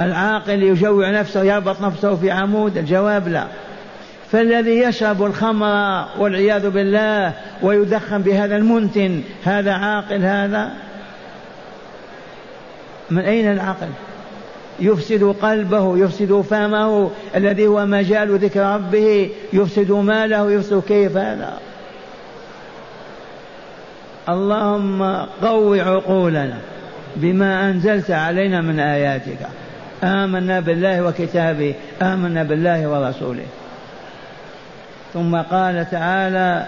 العاقل 0.00 0.62
يجوع 0.62 1.10
نفسه 1.10 1.42
يربط 1.42 1.80
نفسه 1.80 2.16
في 2.16 2.30
عمود؟ 2.30 2.78
الجواب 2.78 3.28
لا. 3.28 3.46
فالذي 4.32 4.78
يشرب 4.78 5.22
الخمر 5.22 6.06
والعياذ 6.18 6.70
بالله 6.70 7.32
ويدخن 7.62 8.22
بهذا 8.22 8.56
المنتن 8.56 9.22
هذا 9.44 9.72
عاقل 9.72 10.22
هذا 10.24 10.72
من 13.10 13.22
أين 13.22 13.52
العقل؟ 13.52 13.88
يفسد 14.80 15.24
قلبه 15.42 15.98
يفسد 15.98 16.40
فمه 16.40 17.10
الذي 17.36 17.66
هو 17.66 17.86
مجال 17.86 18.38
ذكر 18.38 18.74
ربه 18.74 19.30
يفسد 19.52 19.92
ماله 19.92 20.52
يفسد 20.52 20.82
كيف 20.88 21.16
هذا؟ 21.16 21.58
اللهم 24.28 25.02
قو 25.42 25.74
عقولنا 25.74 26.58
بما 27.16 27.70
أنزلت 27.70 28.10
علينا 28.10 28.60
من 28.60 28.80
آياتك. 28.80 29.38
آمنا 30.04 30.60
بالله 30.60 31.02
وكتابه 31.02 31.74
آمنا 32.02 32.42
بالله 32.42 32.88
ورسوله. 32.88 33.44
ثم 35.14 35.36
قال 35.36 35.90
تعالى 35.90 36.66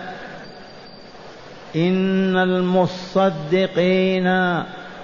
إن 1.77 2.37
المصدقين 2.37 4.29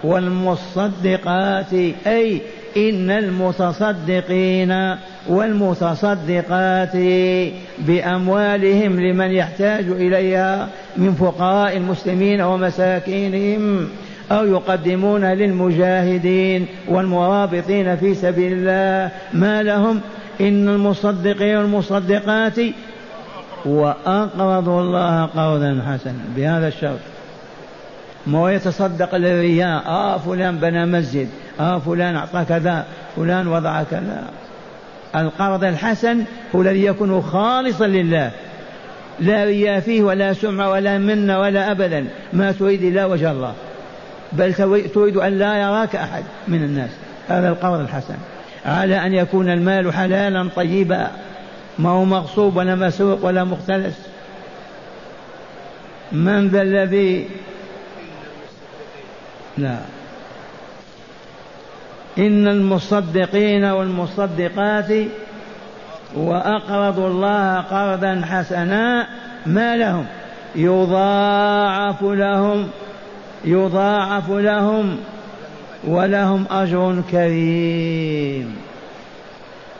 والمصدقات 0.04 1.72
أي 2.06 2.40
إن 2.76 3.10
المتصدقين 3.10 4.96
والمتصدقات 5.28 6.96
بأموالهم 7.78 9.00
لمن 9.00 9.30
يحتاج 9.30 9.84
إليها 9.88 10.68
من 10.96 11.14
فقراء 11.14 11.76
المسلمين 11.76 12.40
ومساكينهم 12.40 13.88
أو 14.32 14.46
يقدمون 14.46 15.24
للمجاهدين 15.24 16.66
والمرابطين 16.88 17.96
في 17.96 18.14
سبيل 18.14 18.52
الله. 18.52 19.10
ما 19.32 19.62
لهم؟ 19.62 20.00
إن 20.40 20.68
المصدقين 20.68 21.56
والمصدقات 21.56 22.58
وأقرضوا 23.64 24.80
الله 24.80 25.24
قرضا 25.24 25.82
حسنا. 25.88 26.24
بهذا 26.36 26.68
الشرط. 26.68 26.98
ما 28.26 28.52
يتصدق 28.52 29.14
للرياء؟ 29.14 29.86
آه 29.86 30.18
فلان 30.18 30.56
بنى 30.56 30.86
مسجد. 30.86 31.28
آه 31.60 31.78
فلان 31.78 32.16
أعطى 32.16 32.44
كذا. 32.48 32.84
فلان 33.16 33.46
وضع 33.48 33.82
كذا. 33.82 34.24
القرض 35.16 35.64
الحسن 35.64 36.24
هو 36.54 36.62
الذي 36.62 36.84
يكون 36.84 37.22
خالصا 37.22 37.86
لله. 37.86 38.30
لا 39.20 39.44
رياء 39.44 39.80
فيه 39.80 40.02
ولا 40.02 40.32
سمعة 40.32 40.70
ولا 40.70 40.98
منة 40.98 41.40
ولا 41.40 41.70
أبدا. 41.70 42.06
ما 42.32 42.52
تريد 42.52 42.82
إلا 42.82 43.06
وجه 43.06 43.30
الله. 43.30 43.52
بل 44.32 44.54
تريد 44.94 45.16
أن 45.16 45.38
لا 45.38 45.56
يراك 45.56 45.96
أحد 45.96 46.22
من 46.48 46.62
الناس. 46.62 46.90
هذا 47.28 47.48
القرض 47.48 47.80
الحسن. 47.80 48.14
على 48.66 49.06
أن 49.06 49.14
يكون 49.14 49.50
المال 49.50 49.94
حلالا 49.94 50.48
طيبا. 50.56 51.10
ما 51.80 51.90
هو 51.90 52.04
مغصوب 52.04 52.56
ولا 52.56 52.74
مسروق 52.74 53.24
ولا 53.24 53.44
مختلس. 53.44 53.94
من 56.12 56.48
ذا 56.48 56.62
الذي؟ 56.62 57.28
لا. 59.58 59.78
إن 62.18 62.48
المصدقين 62.48 63.64
والمصدقات 63.64 64.90
وأقرضوا 66.14 67.08
الله 67.08 67.60
قرضا 67.60 68.22
حسنا 68.30 69.06
ما 69.46 69.76
لهم؟ 69.76 70.06
يضاعف 70.54 72.02
لهم 72.02 72.68
يضاعف 73.44 74.30
لهم 74.30 74.96
ولهم 75.84 76.46
أجر 76.50 77.02
كريم. 77.10 78.56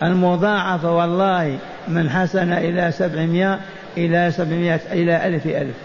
المضاعفة 0.02 0.97
والله 0.97 1.59
من 1.88 2.10
حسن 2.10 2.52
إلى 2.52 2.92
سبعمائة 2.92 3.58
إلى 3.96 4.30
سبعمائة 4.30 4.80
إلى 4.92 5.26
ألف 5.26 5.46
ألف. 5.46 5.76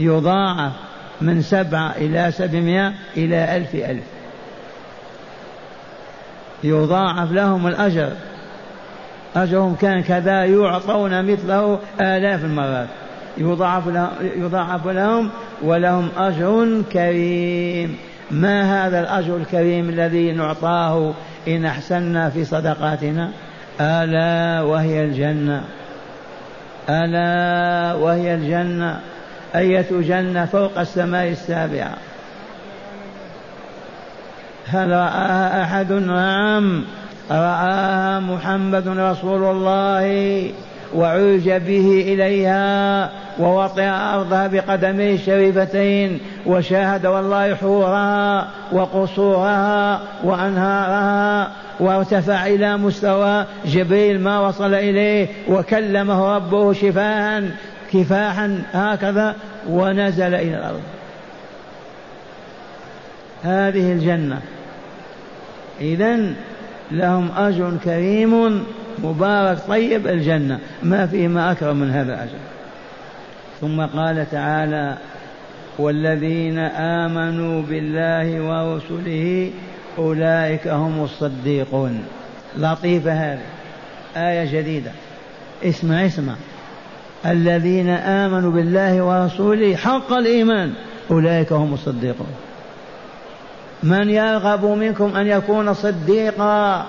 يضاعف 0.00 0.72
من 1.20 1.42
سبعة 1.42 1.94
إلى 1.96 2.32
سبعمائة 2.32 2.92
إلى 3.16 3.56
ألف 3.56 3.74
ألف. 3.74 4.04
يضاعف 6.64 7.32
لهم 7.32 7.66
الأجر. 7.66 8.12
أجرهم 9.36 9.74
كان 9.74 10.02
كذا 10.02 10.44
يعطون 10.44 11.32
مثله 11.32 11.78
آلاف 12.00 12.44
المرات. 12.44 12.88
يضاعف 13.38 13.88
لهم, 13.88 14.10
يضاعف 14.36 14.86
لهم 14.86 15.30
ولهم 15.62 16.08
أجر 16.16 16.82
كريم. 16.92 17.96
ما 18.30 18.86
هذا 18.86 19.00
الأجر 19.00 19.36
الكريم 19.36 19.88
الذي 19.88 20.32
نعطاه 20.32 21.14
إن 21.48 21.64
أحسنا 21.64 22.30
في 22.30 22.44
صدقاتنا؟ 22.44 23.30
ألا 23.80 24.62
وهي 24.62 25.04
الجنة. 25.04 25.64
ألا 26.88 27.94
وهي 27.94 28.34
الجنة. 28.34 29.00
أية 29.54 29.86
جنة 29.90 30.44
فوق 30.44 30.78
السماء 30.78 31.28
السابعة؟ 31.28 31.96
هل 34.66 34.90
رآها 34.90 35.62
أحد؟ 35.62 35.92
نعم. 35.92 36.84
رآها 37.30 38.20
محمد 38.20 38.88
رسول 38.88 39.44
الله. 39.44 40.50
وعرج 40.94 41.50
به 41.50 42.04
إليها 42.08 43.10
ووطئ 43.38 43.88
أرضها 43.88 44.46
بقدميه 44.46 45.14
الشريفتين 45.14 46.20
وشاهد 46.46 47.06
والله 47.06 47.54
حورها 47.54 48.48
وقصورها 48.72 50.00
وأنهارها 50.24 51.50
وارتفع 51.80 52.46
إلى 52.46 52.76
مستوى 52.76 53.44
جبريل 53.66 54.20
ما 54.20 54.40
وصل 54.40 54.74
إليه 54.74 55.28
وكلمه 55.48 56.36
ربه 56.36 56.72
شفاها 56.72 57.42
كفاحا 57.92 58.62
هكذا 58.72 59.36
ونزل 59.70 60.34
إلى 60.34 60.56
الأرض. 60.56 60.82
هذه 63.44 63.92
الجنة. 63.92 64.40
إذا 65.80 66.18
لهم 66.90 67.30
أجر 67.36 67.72
كريم 67.84 68.64
مبارك 68.98 69.58
طيب 69.68 70.06
الجنة. 70.06 70.58
ما 70.82 71.06
فيه 71.06 71.28
ما 71.28 71.52
أكرم 71.52 71.76
من 71.76 71.90
هذا 71.90 72.14
الأجر. 72.14 72.38
ثم 73.60 73.86
قال 73.86 74.30
تعالى 74.30 74.96
والذين 75.78 76.58
آمنوا 76.58 77.62
بالله 77.62 78.40
ورسله 78.40 79.50
أولئك 79.98 80.68
هم 80.68 81.04
الصديقون. 81.04 82.04
لطيفة 82.56 83.12
هذه. 83.12 83.46
آية 84.16 84.60
جديدة. 84.60 84.90
اسمع 85.64 86.06
اسمع. 86.06 86.34
الذين 87.26 87.88
آمنوا 87.88 88.50
بالله 88.50 89.02
ورسوله 89.02 89.76
حق 89.76 90.12
الإيمان 90.12 90.72
أولئك 91.10 91.52
هم 91.52 91.74
الصديقون. 91.74 92.34
من 93.82 94.10
يرغب 94.10 94.64
منكم 94.64 95.16
أن 95.16 95.26
يكون 95.26 95.74
صديقا؟ 95.74 96.86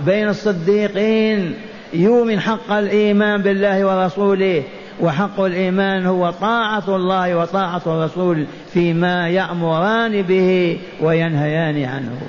بين 0.00 0.28
الصديقين 0.28 1.54
يؤمن 1.92 2.40
حق 2.40 2.72
الإيمان 2.72 3.42
بالله 3.42 3.86
ورسوله 3.86 4.62
وحق 5.00 5.40
الإيمان 5.40 6.06
هو 6.06 6.30
طاعة 6.30 6.96
الله 6.96 7.36
وطاعة 7.36 7.82
الرسول 7.86 8.46
فيما 8.72 9.28
يأمران 9.28 10.22
به 10.22 10.78
وينهيان 11.00 11.84
عنه. 11.84 12.20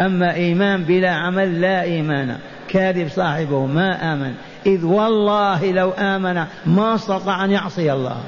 أما 0.00 0.34
إيمان 0.34 0.82
بلا 0.84 1.10
عمل 1.10 1.60
لا 1.60 1.82
إيمان. 1.82 2.38
كاذب 2.68 3.08
صاحبه 3.08 3.66
ما 3.66 4.12
آمن. 4.12 4.34
إذ 4.66 4.84
والله 4.84 5.72
لو 5.72 5.90
آمن 5.90 6.44
ما 6.66 6.94
استطاع 6.94 7.44
أن 7.44 7.50
يعصي 7.50 7.92
الله. 7.92 8.20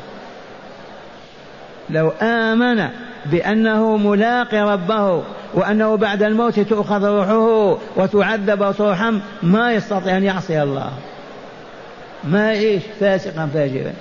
لو 1.90 2.12
آمن 2.22 2.88
بأنه 3.30 3.96
ملاقي 3.96 4.72
ربه 4.72 5.22
وأنه 5.54 5.96
بعد 5.96 6.22
الموت 6.22 6.60
تؤخذ 6.60 7.04
روحه 7.04 7.78
وتعذب 7.96 8.60
وترحم 8.60 9.18
ما 9.42 9.72
يستطيع 9.72 10.16
أن 10.16 10.24
يعصي 10.24 10.62
الله. 10.62 10.92
ما 12.24 12.52
يعيش 12.52 12.82
فاسقا 13.00 13.50
فاجرا. 13.54 13.92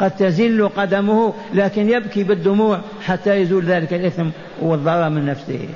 قد 0.00 0.10
تزل 0.10 0.68
قدمه 0.68 1.34
لكن 1.54 1.90
يبكي 1.90 2.24
بالدموع 2.24 2.80
حتى 3.04 3.36
يزول 3.36 3.64
ذلك 3.64 3.94
الإثم 3.94 4.26
والضرر 4.62 5.08
من 5.08 5.26
نفسه. 5.26 5.68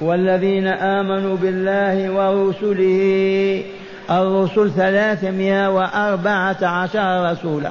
والذين 0.00 0.66
آمنوا 0.66 1.36
بالله 1.36 2.10
ورسله 2.10 3.64
الرسل 4.10 4.70
ثلاثمائة 4.70 5.70
وأربعة 5.70 6.56
عشر 6.62 7.32
رسولا. 7.32 7.70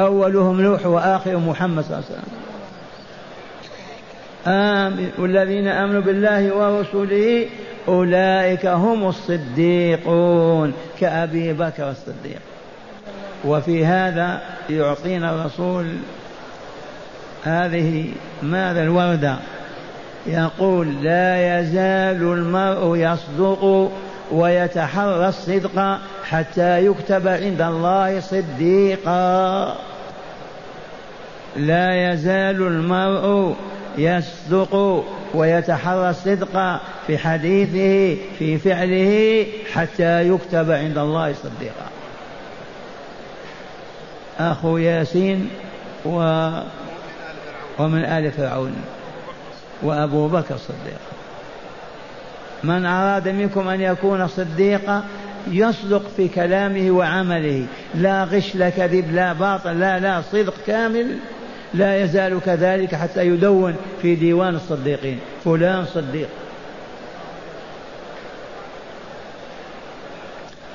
أولهم 0.00 0.60
نوح 0.60 0.86
وآخر 0.86 1.36
محمد 1.36 1.84
صلى 1.84 1.92
الله 1.96 2.04
عليه 2.06 2.16
وسلم. 2.16 2.40
آمن 4.46 5.10
والذين 5.18 5.68
آمنوا 5.68 6.00
بالله 6.00 6.54
ورسله 6.56 7.46
أولئك 7.88 8.66
هم 8.66 9.08
الصديقون 9.08 10.72
كأبي 11.00 11.52
بكر 11.52 11.90
الصديق. 11.90 12.40
وفي 13.44 13.86
هذا 13.86 14.40
يعطينا 14.70 15.34
الرسول 15.34 15.86
هذه 17.44 18.12
ماذا 18.42 18.82
الوردة 18.82 19.36
يقول 20.26 21.02
لا 21.02 21.60
يزال 21.60 22.22
المرء 22.22 22.96
يصدق 22.96 23.90
ويتحرى 24.32 25.28
الصدق 25.28 25.98
حتى 26.24 26.86
يكتب 26.86 27.28
عند 27.28 27.62
الله 27.62 28.20
صديقا. 28.20 29.76
لا 31.56 32.12
يزال 32.12 32.62
المرء 32.62 33.56
يصدق 33.98 35.04
ويتحرى 35.34 36.10
الصدق 36.10 36.80
في 37.06 37.18
حديثه 37.18 38.22
في 38.38 38.58
فعله 38.58 39.46
حتى 39.72 40.28
يكتب 40.28 40.70
عند 40.70 40.98
الله 40.98 41.32
صديقا. 41.32 41.90
أخو 44.38 44.78
ياسين 44.78 45.48
و 46.04 46.48
ومن 47.78 48.04
آل 48.04 48.32
فرعون 48.32 48.76
وأبو 49.82 50.28
بكر 50.28 50.56
صديق 50.56 51.00
من 52.64 52.86
أراد 52.86 53.28
منكم 53.28 53.68
أن 53.68 53.80
يكون 53.80 54.28
صديقا 54.28 55.04
يصدق 55.48 56.02
في 56.16 56.28
كلامه 56.28 56.90
وعمله. 56.90 57.66
لا 57.94 58.24
غش 58.24 58.54
لا 58.54 58.70
كذب 58.70 59.14
لا 59.14 59.32
باطل 59.32 59.80
لا 59.80 59.98
لا 59.98 60.22
صدق 60.32 60.54
كامل. 60.66 61.16
لا 61.74 62.02
يزال 62.02 62.40
كذلك 62.46 62.94
حتى 62.94 63.26
يدون 63.26 63.76
في 64.02 64.14
ديوان 64.14 64.54
الصديقين. 64.54 65.20
فلان 65.44 65.84
صديق. 65.84 66.28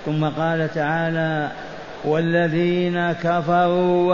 ثم 0.06 0.26
قال 0.26 0.74
تعالى 0.74 1.52
والذين 2.04 3.12
كفروا 3.12 4.10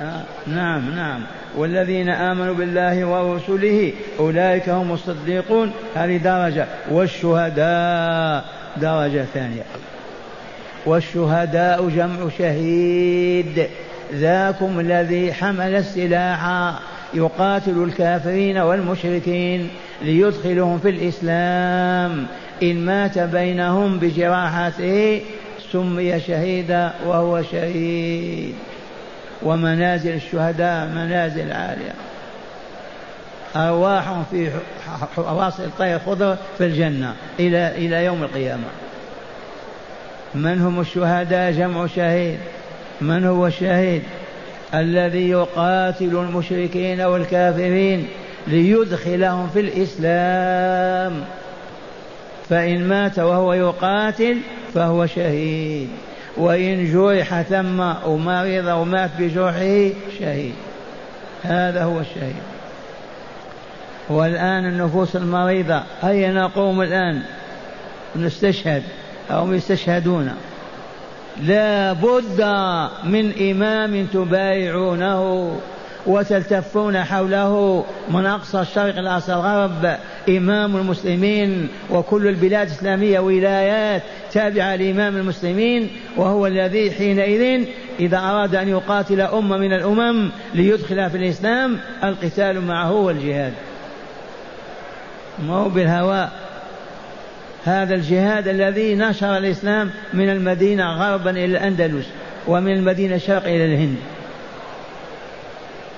آه 0.00 0.22
نعم 0.46 0.96
نعم. 0.96 1.20
والذين 1.56 2.08
آمنوا 2.08 2.54
بالله 2.54 3.04
ورسله 3.04 3.92
أولئك 4.18 4.68
هم 4.68 4.92
الصديقون. 4.92 5.72
هذه 5.94 6.16
درجة. 6.16 6.66
والشهداء. 6.90 8.44
درجة 8.76 9.24
ثانية. 9.34 9.62
والشهداء 10.88 11.88
جمع 11.88 12.28
شهيد. 12.38 13.66
ذاكم 14.12 14.80
الذي 14.80 15.32
حمل 15.32 15.74
السلاح. 15.74 16.72
يقاتل 17.14 17.82
الكافرين 17.82 18.58
والمشركين 18.58 19.68
ليدخلهم 20.02 20.78
في 20.78 20.88
الإسلام. 20.88 22.26
إن 22.62 22.84
مات 22.84 23.18
بينهم 23.18 23.98
بجراحته 23.98 25.20
سمي 25.72 26.20
شهيدا 26.20 26.92
وهو 27.06 27.42
شهيد. 27.42 28.54
ومنازل 29.42 30.14
الشهداء 30.14 30.86
منازل 30.86 31.52
عالية. 31.52 31.94
أرواحهم 33.56 34.24
في 34.30 34.50
حواصل 35.16 35.62
الطير 35.62 35.98
خضر 35.98 36.36
في 36.58 36.64
الجنة 36.64 37.14
إلى 37.40 37.72
إلى 37.76 38.04
يوم 38.04 38.22
القيامة. 38.22 38.87
من 40.34 40.60
هم 40.60 40.80
الشهداء 40.80 41.52
جمع 41.52 41.86
شهيد؟ 41.86 42.38
من 43.00 43.24
هو 43.24 43.46
الشهيد؟ 43.46 44.02
الذي 44.74 45.30
يقاتل 45.30 46.16
المشركين 46.16 47.00
والكافرين 47.00 48.08
ليدخلهم 48.46 49.48
في 49.48 49.60
الإسلام. 49.60 51.24
فإن 52.48 52.88
مات 52.88 53.18
وهو 53.18 53.52
يقاتل 53.52 54.36
فهو 54.74 55.06
شهيد. 55.06 55.88
وإن 56.36 56.92
جرح 56.92 57.42
ثم 57.42 57.80
أو 57.80 58.16
مرض 58.16 58.68
أو 58.68 58.84
مات 58.84 59.10
بجرحه 59.18 59.90
شهيد. 60.18 60.54
هذا 61.42 61.84
هو 61.84 62.00
الشهيد. 62.00 62.42
والآن 64.08 64.66
النفوس 64.66 65.16
المريضة 65.16 65.82
هيا 66.02 66.32
نقوم 66.32 66.82
الآن؟ 66.82 67.22
نستشهد. 68.16 68.82
أو 69.30 69.52
يستشهدون. 69.52 70.32
لا 71.42 71.92
بد 71.92 72.40
من 73.04 73.50
إمام 73.50 74.06
تبايعونه 74.06 75.52
وتلتفون 76.06 77.04
حوله 77.04 77.84
من 78.10 78.26
أقصى 78.26 78.60
الشرق 78.60 78.98
إلى 78.98 79.10
أقصى 79.10 79.32
الغرب. 79.32 79.96
إمام 80.28 80.76
المسلمين 80.76 81.68
وكل 81.90 82.28
البلاد 82.28 82.66
الإسلامية 82.66 83.20
ولايات 83.20 84.02
تابعة 84.32 84.76
لإمام 84.76 85.16
المسلمين 85.16 85.90
وهو 86.16 86.46
الذي 86.46 86.90
حينئذ 86.90 87.64
إذا 88.00 88.18
أراد 88.18 88.54
أن 88.54 88.68
يقاتل 88.68 89.20
أمة 89.20 89.56
من 89.56 89.72
الأمم 89.72 90.30
ليدخلها 90.54 91.08
في 91.08 91.16
الإسلام 91.16 91.78
القتال 92.04 92.60
معه 92.60 92.92
والجهاد. 92.92 93.52
ما 95.46 95.54
هو 95.54 95.68
بالهواء. 95.68 96.47
هذا 97.64 97.94
الجهاد 97.94 98.48
الذي 98.48 98.94
نشر 98.94 99.36
الإسلام 99.36 99.90
من 100.14 100.28
المدينة 100.28 100.84
غربا 100.84 101.30
إلى 101.30 101.44
الأندلس 101.44 102.06
ومن 102.46 102.72
المدينة 102.72 103.14
الشرق 103.14 103.44
إلى 103.44 103.64
الهند. 103.64 103.96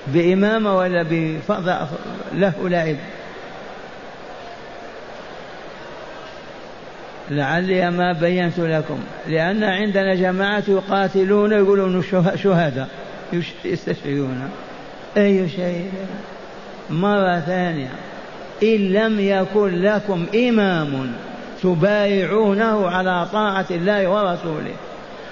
بإمامة 0.07 0.77
ولا 0.77 1.05
بفضل 1.09 1.75
له 2.33 2.53
لعب 2.69 2.95
لعلي 7.29 7.91
ما 7.91 8.13
بينت 8.13 8.59
لكم. 8.59 8.99
لأن 9.27 9.63
عندنا 9.63 10.15
جماعة 10.15 10.63
يقاتلون 10.67 11.51
يقولون 11.51 12.03
شهداء 12.35 12.87
يستشهدون. 13.65 14.49
أي 15.17 15.49
شيء؟ 15.49 15.91
مرة 16.89 17.39
ثانية. 17.39 17.89
إن 18.63 18.93
لم 18.93 19.19
يكن 19.19 19.81
لكم 19.81 20.25
إمام 20.35 21.11
تبايعونه 21.63 22.87
على 22.87 23.27
طاعة 23.33 23.65
الله 23.71 24.09
ورسوله. 24.09 24.73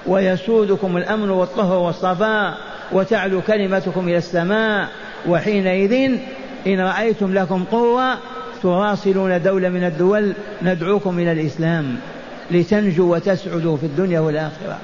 ويسودكم 0.08 0.98
الأمن 0.98 1.30
والطهر 1.30 1.78
والصفاء 1.78 2.58
وتعلو 2.92 3.42
كلمتكم 3.42 4.08
إلى 4.08 4.18
السماء. 4.18 4.88
وحينئذ 5.28 6.20
إن 6.68 6.80
رأيتم 6.80 7.34
لكم 7.34 7.64
قوة 7.72 8.18
تواصلون 8.62 9.42
دولة 9.42 9.70
من 9.70 9.84
الدول 9.84 10.34
ندعوكم 10.62 11.20
إلى 11.20 11.32
الإسلام. 11.32 11.96
لتنجوا 12.52 13.16
وتسعدوا 13.16 13.78
في 13.78 13.86
الدنيا 13.86 14.20
والآخرة. 14.20 14.78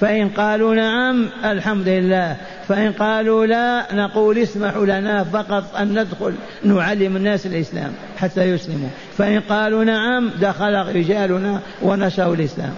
فإن 0.00 0.28
قالوا 0.28 0.74
نعم 0.74 1.28
الحمد 1.44 1.88
لله. 1.88 2.36
فإن 2.68 2.92
قالوا 2.92 3.46
لا 3.46 3.94
نقول 3.94 4.38
اسمحوا 4.38 4.86
لنا 4.86 5.24
فقط 5.24 5.76
أن 5.76 5.98
ندخل 5.98 6.34
نعلم 6.64 7.16
الناس 7.16 7.46
الإسلام 7.46 7.92
حتى 8.18 8.42
يسلموا. 8.42 8.88
فإن 9.18 9.40
قالوا 9.40 9.84
نعم 9.84 10.30
دخل 10.40 10.74
رجالنا 10.74 11.60
ونشروا 11.82 12.34
الإسلام. 12.34 12.72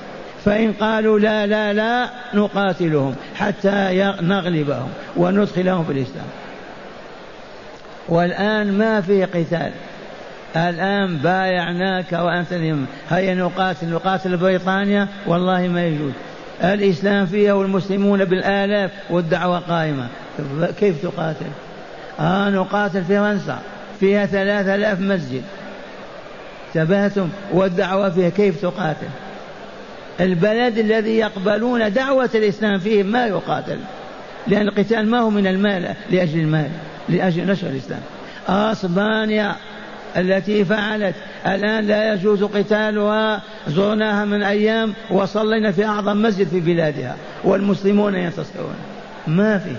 فإن 0.44 0.72
قالوا 0.72 1.18
لا 1.18 1.46
لا 1.46 1.72
لا 1.72 2.08
نقاتلهم 2.34 3.14
حتى 3.34 4.12
نغلبهم 4.20 4.88
وندخلهم 5.16 5.84
في 5.84 5.92
الإسلام. 5.92 6.26
والآن 8.08 8.78
ما 8.78 9.00
في 9.00 9.24
قتال. 9.24 9.72
الآن 10.56 11.16
بايعناك 11.16 12.12
وأنت 12.12 12.52
هيا 13.10 13.34
نقاتل 13.34 13.88
نقاتل 13.88 14.36
بريطانيا؟ 14.36 15.08
والله 15.26 15.68
ما 15.68 15.86
يجوز. 15.86 16.12
الإسلام 16.64 17.26
فيها 17.26 17.52
والمسلمون 17.52 18.24
بالآلاف 18.24 18.90
والدعوة 19.10 19.58
قائمة. 19.58 20.06
كيف 20.80 21.02
تقاتل؟ 21.02 21.46
آه 22.20 22.50
نقاتل 22.50 23.04
فرنسا. 23.04 23.58
فيها 24.00 24.26
ثلاثة 24.26 24.74
آلاف 24.74 25.00
مسجد. 25.00 25.42
تبهتم 26.74 27.28
والدعوة 27.52 28.10
فيها 28.10 28.28
كيف 28.28 28.62
تقاتل؟ 28.62 29.08
البلد 30.20 30.78
الذي 30.78 31.18
يقبلون 31.18 31.92
دعوة 31.92 32.30
الإسلام 32.34 32.78
فيه 32.78 33.02
ما 33.02 33.26
يقاتل. 33.26 33.78
لأن 34.46 34.68
القتال 34.68 35.10
ما 35.10 35.18
هو 35.18 35.30
من 35.30 35.46
المال 35.46 35.94
لأجل 36.10 36.40
المال 36.40 36.70
لأجل 37.08 37.46
نشر 37.46 37.66
الإسلام. 37.66 38.00
أسبانيا 38.48 39.56
التي 40.16 40.64
فعلت. 40.64 41.14
الآن 41.46 41.86
لا 41.86 42.14
يجوز 42.14 42.44
قتالها 42.44 43.42
زرناها 43.68 44.24
من 44.24 44.42
أيام 44.42 44.94
وصلينا 45.10 45.72
في 45.72 45.84
أعظم 45.84 46.22
مسجد 46.22 46.48
في 46.48 46.60
بلادها 46.60 47.16
والمسلمون 47.44 48.14
ينتصرون. 48.14 48.74
ما 49.26 49.58
في. 49.58 49.70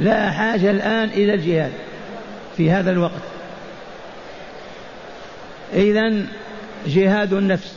لا 0.00 0.30
حاجة 0.30 0.70
الآن 0.70 1.08
إلى 1.08 1.34
الجهاد 1.34 1.72
في 2.56 2.70
هذا 2.70 2.90
الوقت. 2.90 3.12
إذا 5.74 6.12
جهاد 6.86 7.32
النفس. 7.32 7.74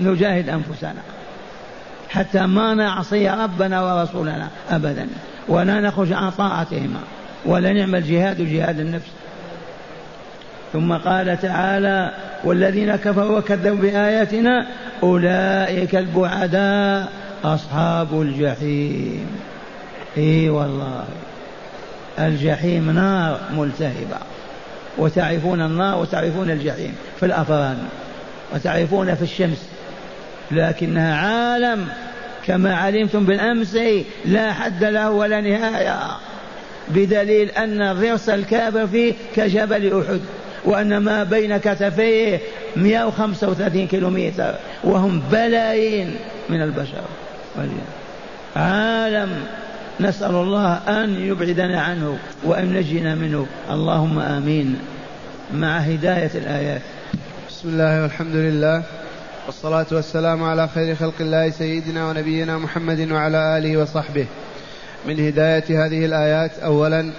نجاهد 0.00 0.48
أنفسنا. 0.48 1.02
حتى 2.08 2.46
ما 2.46 2.74
نعصي 2.74 3.30
ربنا 3.30 3.82
ورسولنا 3.82 4.48
أبدا. 4.70 5.08
ولا 5.48 5.80
نخرج 5.80 6.12
عن 6.12 6.30
طاعتهما. 6.30 7.00
ولا 7.44 7.72
نعمل 7.72 8.10
جهاد 8.10 8.42
جهاد 8.42 8.80
النفس. 8.80 9.08
ثم 10.72 10.92
قال 10.92 11.40
تعالى 11.40 12.10
والذين 12.44 12.96
كفروا 12.96 13.38
وكذبوا 13.38 13.76
بآياتنا 13.76 14.66
أولئك 15.02 15.96
البعداء 15.96 17.08
أصحاب 17.44 18.22
الجحيم. 18.22 19.26
إي 20.16 20.48
والله 20.48 21.04
الجحيم 22.18 22.90
نار 22.90 23.40
ملتهبة 23.52 24.16
وتعرفون 24.98 25.60
النار 25.60 25.98
وتعرفون 25.98 26.50
الجحيم 26.50 26.94
في 27.20 27.26
الأفران 27.26 27.78
وتعرفون 28.54 29.14
في 29.14 29.22
الشمس 29.22 29.68
لكنها 30.50 31.16
عالم 31.16 31.88
كما 32.46 32.74
علمتم 32.76 33.24
بالأمس 33.24 33.78
لا 34.24 34.52
حد 34.52 34.84
له 34.84 35.10
ولا 35.10 35.40
نهاية 35.40 35.98
بدليل 36.88 37.48
أن 37.48 37.92
ضرس 37.92 38.28
الكافر 38.28 38.86
فيه 38.86 39.14
كجبل 39.36 40.02
أحد. 40.02 40.20
وأن 40.64 40.96
ما 40.98 41.24
بين 41.24 41.56
كتفيه 41.56 42.40
135 42.76 43.86
كيلومتر 43.86 44.54
وهم 44.84 45.22
بلايين 45.32 46.16
من 46.48 46.62
البشر. 46.62 47.02
عالم 48.56 49.30
نسأل 50.00 50.34
الله 50.34 50.74
أن 50.74 51.20
يبعدنا 51.20 51.80
عنه 51.80 52.18
وأن 52.44 52.72
نجينا 52.72 53.14
منه. 53.14 53.46
اللهم 53.70 54.18
آمين. 54.18 54.78
مع 55.54 55.78
هداية 55.78 56.30
الآيات. 56.34 56.80
بسم 57.48 57.68
الله 57.68 58.02
والحمد 58.02 58.34
لله 58.34 58.82
والصلاة 59.46 59.86
والسلام 59.92 60.44
على 60.44 60.68
خير 60.68 60.94
خلق 60.94 61.14
الله 61.20 61.50
سيدنا 61.50 62.08
ونبينا 62.08 62.58
محمد 62.58 63.10
وعلى 63.12 63.58
آله 63.58 63.76
وصحبه. 63.76 64.26
من 65.06 65.26
هداية 65.26 65.86
هذه 65.86 66.04
الآيات 66.04 66.58
أولا 66.58 67.12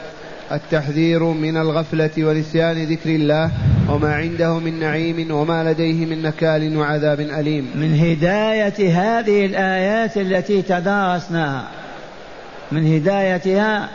التحذير 0.51 1.23
من 1.23 1.57
الغفلة 1.57 2.11
ونسيان 2.17 2.83
ذكر 2.83 3.09
الله 3.09 3.51
وما 3.89 4.15
عنده 4.15 4.59
من 4.59 4.79
نعيم 4.79 5.31
وما 5.31 5.63
لديه 5.63 6.05
من 6.05 6.21
نكال 6.21 6.77
وعذاب 6.77 7.19
أليم. 7.19 7.71
من 7.75 7.99
هداية 7.99 8.99
هذه 9.01 9.45
الآيات 9.45 10.17
التي 10.17 10.61
تدارسناها 10.61 11.67
من 12.71 12.95
هدايتها 12.95 13.89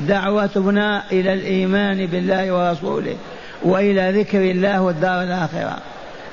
دعوتنا 0.00 1.02
إلى 1.12 1.32
الإيمان 1.32 2.06
بالله 2.06 2.52
ورسوله 2.52 3.16
وإلى 3.62 4.20
ذكر 4.20 4.40
الله 4.40 4.82
والدار 4.82 5.22
الآخرة 5.22 5.76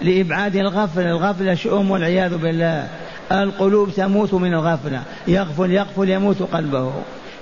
لإبعاد 0.02 0.56
الغفلة 0.56 1.10
الغفلة 1.10 1.54
شؤم 1.54 1.92
والعياذ 1.92 2.38
بالله. 2.38 2.88
القلوب 3.32 3.90
تموت 3.90 4.34
من 4.34 4.54
الغفلة. 4.54 5.04
يغفل 5.28 5.72
يغفل 5.72 6.10
يموت 6.10 6.42
قلبه. 6.42 6.92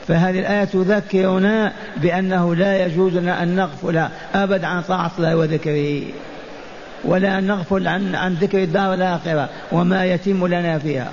فهذه 0.07 0.39
الآية 0.39 0.65
تذكرنا 0.65 1.73
بأنه 1.97 2.55
لا 2.55 2.85
يجوز 2.85 3.13
لنا 3.13 3.43
أن 3.43 3.55
نغفل 3.55 4.07
أبدا 4.35 4.67
عن 4.67 4.81
طاعة 4.81 5.11
الله 5.17 5.37
وذكره 5.37 6.01
ولا 7.03 7.37
أن 7.37 7.47
نغفل 7.47 7.87
عن 7.87 8.15
عن 8.15 8.33
ذكر 8.33 8.63
الدار 8.63 8.93
الآخرة 8.93 9.49
وما 9.71 10.05
يتم 10.05 10.47
لنا 10.47 10.79
فيها. 10.79 11.11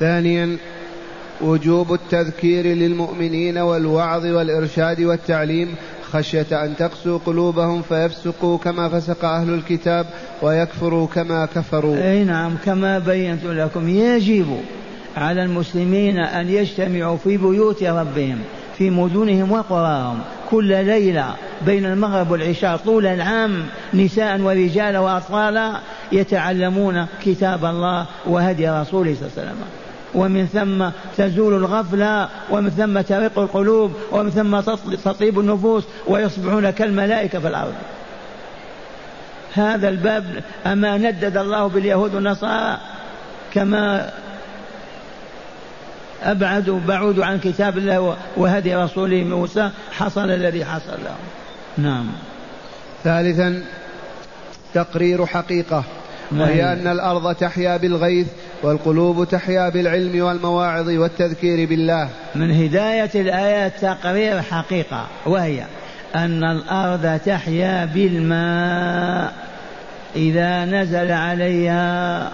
ثانيا 0.00 0.56
وجوب 1.40 1.94
التذكير 1.94 2.66
للمؤمنين 2.66 3.58
والوعظ 3.58 4.26
والإرشاد 4.26 5.00
والتعليم 5.00 5.74
خشية 6.12 6.64
أن 6.64 6.76
تقسو 6.76 7.18
قلوبهم 7.18 7.82
فيفسقوا 7.82 8.58
كما 8.58 8.88
فسق 8.88 9.24
أهل 9.24 9.54
الكتاب 9.54 10.06
ويكفروا 10.42 11.06
كما 11.06 11.46
كفروا 11.46 11.96
أي 11.96 12.24
نعم 12.24 12.56
كما 12.64 12.98
بينت 12.98 13.44
لكم 13.44 13.88
يجب 13.88 14.60
على 15.16 15.42
المسلمين 15.42 16.18
أن 16.18 16.48
يجتمعوا 16.48 17.16
في 17.16 17.36
بيوت 17.36 17.82
ربهم 17.82 18.38
في 18.78 18.90
مدنهم 18.90 19.52
وقراهم. 19.52 20.20
كل 20.50 20.84
ليلة 20.84 21.34
بين 21.66 21.86
المغرب 21.86 22.30
والعشاء 22.30 22.76
طول 22.76 23.06
العام 23.06 23.66
نساء 23.94 24.40
ورجال 24.40 24.96
وأطفالا 24.96 25.72
يتعلمون 26.12 27.06
كتاب 27.24 27.64
الله 27.64 28.06
وهدي 28.26 28.68
رسوله 28.68 29.14
صلى 29.14 29.28
الله 29.28 29.38
عليه 29.38 29.50
وسلم. 29.50 29.64
ومن 30.14 30.46
ثم 30.46 30.90
تزول 31.16 31.54
الغفلة 31.54 32.28
ومن 32.50 32.70
ثم 32.70 33.00
ترق 33.00 33.38
القلوب 33.38 33.92
ومن 34.12 34.30
ثم 34.30 34.60
تطيب 35.04 35.40
النفوس 35.40 35.84
ويصبحون 36.06 36.70
كالملائكة 36.70 37.38
في 37.38 37.48
الأرض. 37.48 37.74
هذا 39.54 39.88
الباب 39.88 40.24
أما 40.66 40.98
ندد 40.98 41.36
الله 41.36 41.66
باليهود 41.66 42.14
والنصارى 42.14 42.78
كما 43.54 44.10
أبعدوا 46.22 46.80
بعودوا 46.88 47.24
عن 47.24 47.38
كتاب 47.38 47.78
الله 47.78 48.16
وهدي 48.36 48.74
رسوله 48.74 49.24
موسى 49.24 49.70
حصل 49.92 50.30
الذي 50.30 50.64
حصل. 50.64 50.98
لهم 51.04 51.16
نعم. 51.78 52.06
ثالثا 53.04 53.62
تقرير 54.74 55.26
حقيقة 55.26 55.84
وهي 56.32 56.72
أن 56.72 56.86
الأرض 56.86 57.34
تحيا 57.34 57.76
بالغيث 57.76 58.26
والقلوب 58.62 59.28
تحيا 59.28 59.68
بالعلم 59.68 60.22
والمواعظ 60.24 60.88
والتذكير 60.88 61.68
بالله. 61.68 62.08
من 62.34 62.50
هداية 62.50 63.10
الآيات 63.14 63.72
تقرير 63.80 64.42
حقيقة 64.42 65.06
وهي 65.26 65.64
أن 66.14 66.44
الأرض 66.44 67.20
تحيا 67.26 67.84
بالماء 67.84 69.32
إذا 70.16 70.64
نزل 70.64 71.12
عليها 71.12 72.30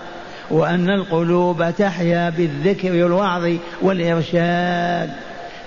وأن 0.51 0.91
القلوب 0.91 1.71
تحيا 1.79 2.31
بالذكر 2.31 2.93
والوعظ 2.93 3.53
والإرشاد. 3.83 5.11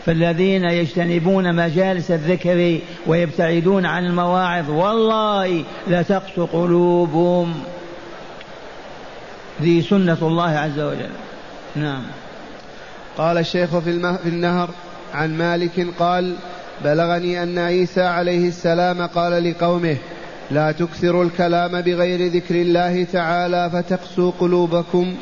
فالذين 0.06 0.64
يجتنبون 0.64 1.56
مجالس 1.56 2.12
الذكر 2.12 2.80
ويبتعدون 3.08 3.86
عن 3.86 4.06
المواعظ 4.06 4.70
والله 4.70 5.64
لتقسو 5.88 6.46
قلوبهم. 6.46 7.54
ذي 9.62 9.82
سنة 9.82 10.18
الله 10.22 10.50
عز 10.50 10.80
وجل. 10.80 11.10
نعم. 11.76 12.04
قال 13.18 13.38
الشيخ 13.38 13.80
في, 13.80 13.90
المه 13.90 14.16
في 14.16 14.30
النهر 14.30 14.70
عن 15.14 15.38
مالك 15.38 15.88
قال 16.00 16.36
بلغني 16.84 17.44
أن 17.44 17.58
عيسى 17.58 18.02
عليه 18.02 18.48
السلام 18.48 19.02
قال 19.02 19.44
لقومه 19.44 19.98
لا 20.52 20.72
تكثروا 20.72 21.24
الكلام 21.24 21.82
بغير 21.82 22.32
ذكر 22.32 22.56
الله 22.56 23.04
تعالى 23.04 23.70
فتقسوا 23.74 24.32
قلوبكم. 24.40 25.16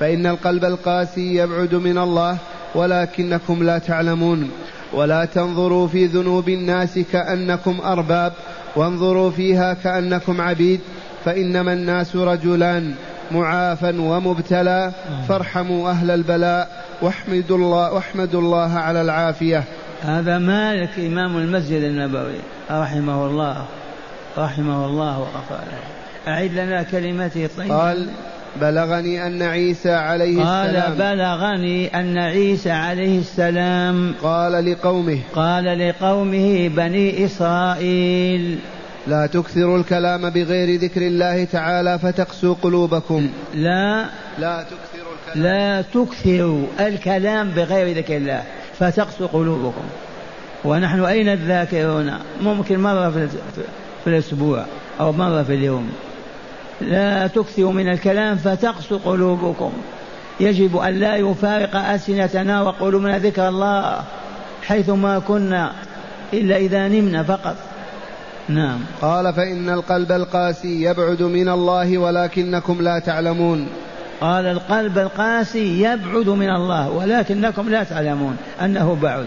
فإن 0.00 0.26
القلب 0.26 0.64
القاسي 0.64 1.34
يبعد 1.34 1.74
من 1.74 1.98
الله 1.98 2.36
ولكنكم 2.74 3.62
لا 3.62 3.78
تعلمون. 3.78 4.50
ولا 4.92 5.24
تنظروا 5.24 5.86
في 5.88 6.06
ذنوب 6.06 6.48
الناس 6.48 6.98
كأنكم 7.12 7.80
أرباب. 7.84 8.32
وانظروا 8.76 9.30
فيها 9.30 9.74
كأنكم 9.74 10.40
عبيد. 10.40 10.80
فإنما 11.24 11.72
الناس 11.72 12.16
رجلان 12.16 12.94
معافى 13.32 13.98
ومبتلى. 13.98 14.92
فارحموا 15.28 15.90
أهل 15.90 16.10
البلاء. 16.10 16.84
واحمدوا 17.02 17.56
الله 17.56 17.92
واحمدوا 17.92 18.40
الله 18.40 18.72
على 18.72 19.00
العافية. 19.00 19.64
هذا 20.02 20.38
مالك 20.38 20.98
إمام 20.98 21.36
المسجد 21.36 21.82
النبوي 21.82 22.40
رحمه 22.70 23.26
الله. 23.26 23.64
رحمه 24.38 24.86
الله 24.86 25.18
وغفر 25.18 25.54
له. 25.54 26.32
أعد 26.32 26.52
لنا 26.52 26.82
كلمته. 26.82 27.44
الطيبة 27.44 27.76
قال 27.76 28.08
بلغني 28.60 29.26
أن 29.26 29.42
عيسى 29.42 29.92
عليه 29.92 30.44
قال 30.44 30.66
السلام. 30.66 31.02
قال 31.02 31.16
بلغني 31.16 32.00
أن 32.00 32.18
عيسى 32.18 32.70
عليه 32.70 33.18
السلام. 33.18 34.14
قال 34.22 34.72
لقومه. 34.72 35.18
قال 35.34 35.88
لقومه 35.88 36.68
بني 36.68 37.24
إسرائيل. 37.24 38.58
لا 39.06 39.26
تكثروا 39.26 39.78
الكلام 39.78 40.30
بغير 40.30 40.80
ذكر 40.80 41.02
الله 41.02 41.44
تعالى 41.44 41.98
فتقسو 41.98 42.54
قلوبكم. 42.62 43.30
لا. 43.54 44.06
لا 44.38 44.62
تكثروا 44.62 45.12
الكلام. 45.28 45.44
لا 45.44 45.82
تكثروا 45.82 46.66
الكلام 46.80 47.50
بغير 47.50 47.96
ذكر 47.96 48.16
الله 48.16 48.42
فتقسو 48.78 49.26
قلوبكم. 49.26 49.84
ونحن 50.64 51.04
أين 51.04 51.28
الذاكرون؟ 51.28 52.18
ممكن 52.40 52.80
مرة 52.80 53.10
في, 53.10 53.28
في 54.04 54.10
الأسبوع 54.10 54.64
أو 55.00 55.12
مرة 55.12 55.42
في 55.42 55.54
اليوم. 55.54 55.92
لا 56.80 57.26
تكثروا 57.26 57.72
من 57.72 57.88
الكلام 57.88 58.36
فتقسو 58.36 58.98
قلوبكم. 58.98 59.72
يجب 60.40 60.76
أن 60.76 60.94
لا 60.94 61.16
يفارق 61.16 61.76
ألسنتنا 61.76 62.62
وقلوبنا 62.62 63.18
ذكر 63.18 63.48
الله 63.48 64.04
حيث 64.62 64.90
ما 64.90 65.18
كنا 65.18 65.72
إلا 66.32 66.56
إذا 66.56 66.88
نمنا 66.88 67.22
فقط. 67.22 67.56
نعم. 68.48 68.78
قال 69.02 69.34
فإن 69.34 69.70
القلب 69.70 70.12
القاسي 70.12 70.82
يبعد 70.82 71.22
من 71.22 71.48
الله 71.48 71.98
ولكنكم 71.98 72.82
لا 72.82 72.98
تعلمون. 72.98 73.68
قال 74.20 74.46
القلب 74.46 74.98
القاسي 74.98 75.82
يبعد 75.82 76.28
من 76.28 76.50
الله 76.50 76.90
ولكنكم 76.90 77.68
لا 77.68 77.84
تعلمون 77.84 78.36
أنه 78.62 78.98
بعد. 79.02 79.26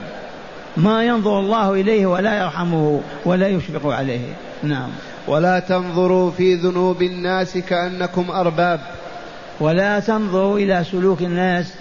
ما 0.78 1.04
ينظر 1.04 1.40
الله 1.40 1.74
إليه 1.74 2.06
ولا 2.06 2.44
يرحمه 2.44 3.02
ولا 3.26 3.48
يشفق 3.48 3.92
عليه. 3.92 4.22
نعم. 4.64 4.90
ولا 5.28 5.60
تنظروا 5.60 6.32
في 6.32 6.56
ذنوب 6.56 7.02
الناس 7.02 7.58
كأنكم 7.58 8.32
أرباب. 8.32 8.80
ولا 9.60 10.00
تنظروا 10.00 10.60
إلى 10.60 10.84
سلوك 10.92 11.22
الناس 11.22 11.74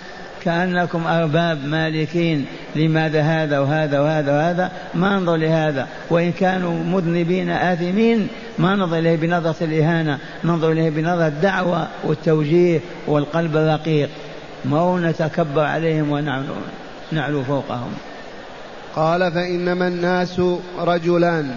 كأنكم 0.44 1.06
أرباب 1.06 1.64
مالكين. 1.64 2.46
لماذا 2.76 3.22
هذا 3.22 3.58
وهذا 3.58 4.00
وهذا 4.00 4.32
وهذا؟ 4.32 4.72
ما 4.94 5.18
ننظر 5.18 5.36
لهذا. 5.36 5.86
وإن 6.10 6.32
كانوا 6.32 6.84
مذنبين 6.84 7.50
آثمين 7.50 8.28
ما 8.58 8.76
ننظر 8.76 8.98
إليه 8.98 9.16
بنظرة 9.16 9.56
الإهانة. 9.60 10.18
ننظر 10.44 10.72
إليه 10.72 10.90
بنظرة 10.90 11.26
الدعوة 11.26 11.88
والتوجيه 12.04 12.80
والقلب 13.06 13.56
الرقيق. 13.56 14.08
ما 14.64 15.00
نتكبر 15.10 15.64
عليهم 15.64 16.10
ونعلو 16.10 16.54
نعلو 17.12 17.42
فوقهم. 17.42 17.92
قال 18.96 19.32
فإنما 19.32 19.88
الناس 19.88 20.40
رجلان. 20.78 21.54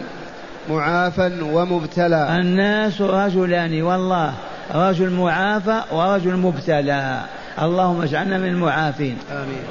معافى 0.69 1.31
ومبتلى. 1.41 2.37
الناس 2.39 3.01
رجلان 3.01 3.81
والله 3.81 4.33
رجل 4.75 5.09
معافى 5.09 5.81
ورجل 5.91 6.37
مبتلى. 6.37 7.19
اللهم 7.61 8.01
اجعلنا 8.01 8.37
من 8.37 8.47
المعافين. 8.47 9.17
آمين. 9.31 9.63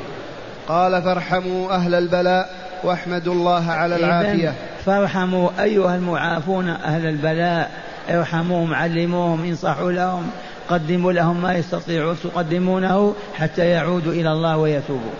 قال 0.69 1.03
فارحموا 1.03 1.75
أهل 1.75 1.95
البلاء 1.95 2.51
واحمدوا 2.85 3.35
الله 3.35 3.71
على 3.71 3.97
العافية. 3.97 4.55
فارحموا 4.85 5.51
أيها 5.61 5.97
المعافون 5.97 6.69
أهل 6.69 7.07
البلاء. 7.07 7.71
ارحموهم 8.11 8.75
علموهم 8.75 9.45
انصحوا 9.45 9.93
لهم 9.93 10.31
قدموا 10.69 11.13
لهم 11.13 11.43
ما 11.43 11.55
يستطيعون 11.55 12.17
تقدمونه 12.25 13.15
حتى 13.35 13.67
يعودوا 13.67 14.13
إلى 14.13 14.33
الله 14.33 14.57
ويتوبوا. 14.57 15.13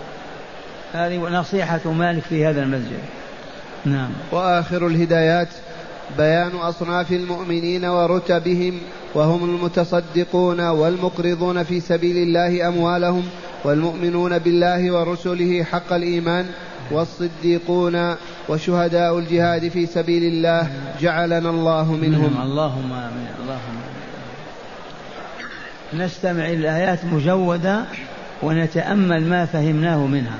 هذه 0.93 1.17
نصيحة 1.17 1.91
مالك 1.91 2.23
في 2.23 2.45
هذا 2.45 2.63
المسجد. 2.63 2.99
نعم. 3.85 4.09
وآخر 4.31 4.87
الهدايات 4.87 5.47
بيان 6.17 6.55
أصناف 6.55 7.11
المؤمنين 7.11 7.85
ورتبهم 7.85 8.79
وهم 9.15 9.43
المتصدقون 9.43 10.59
والمقرضون 10.59 11.63
في 11.63 11.79
سبيل 11.79 12.17
الله 12.17 12.67
أموالهم 12.67 13.23
والمؤمنون 13.63 14.39
بالله 14.39 14.91
ورسله 14.91 15.63
حق 15.63 15.93
الإيمان 15.93 16.45
والصديقون 16.91 18.15
وشهداء 18.49 19.19
الجهاد 19.19 19.67
في 19.67 19.85
سبيل 19.85 20.23
الله 20.23 20.69
جعلنا 21.01 21.49
الله 21.49 21.91
منهم. 21.91 22.41
اللهم 22.41 22.93
آمين. 22.93 23.27
اللهم 23.41 23.77
آمين. 25.93 26.03
نستمع 26.05 26.49
الآيات 26.49 27.05
مجودة 27.05 27.83
ونتأمل 28.43 29.29
ما 29.29 29.45
فهمناه 29.45 30.05
منها. 30.05 30.37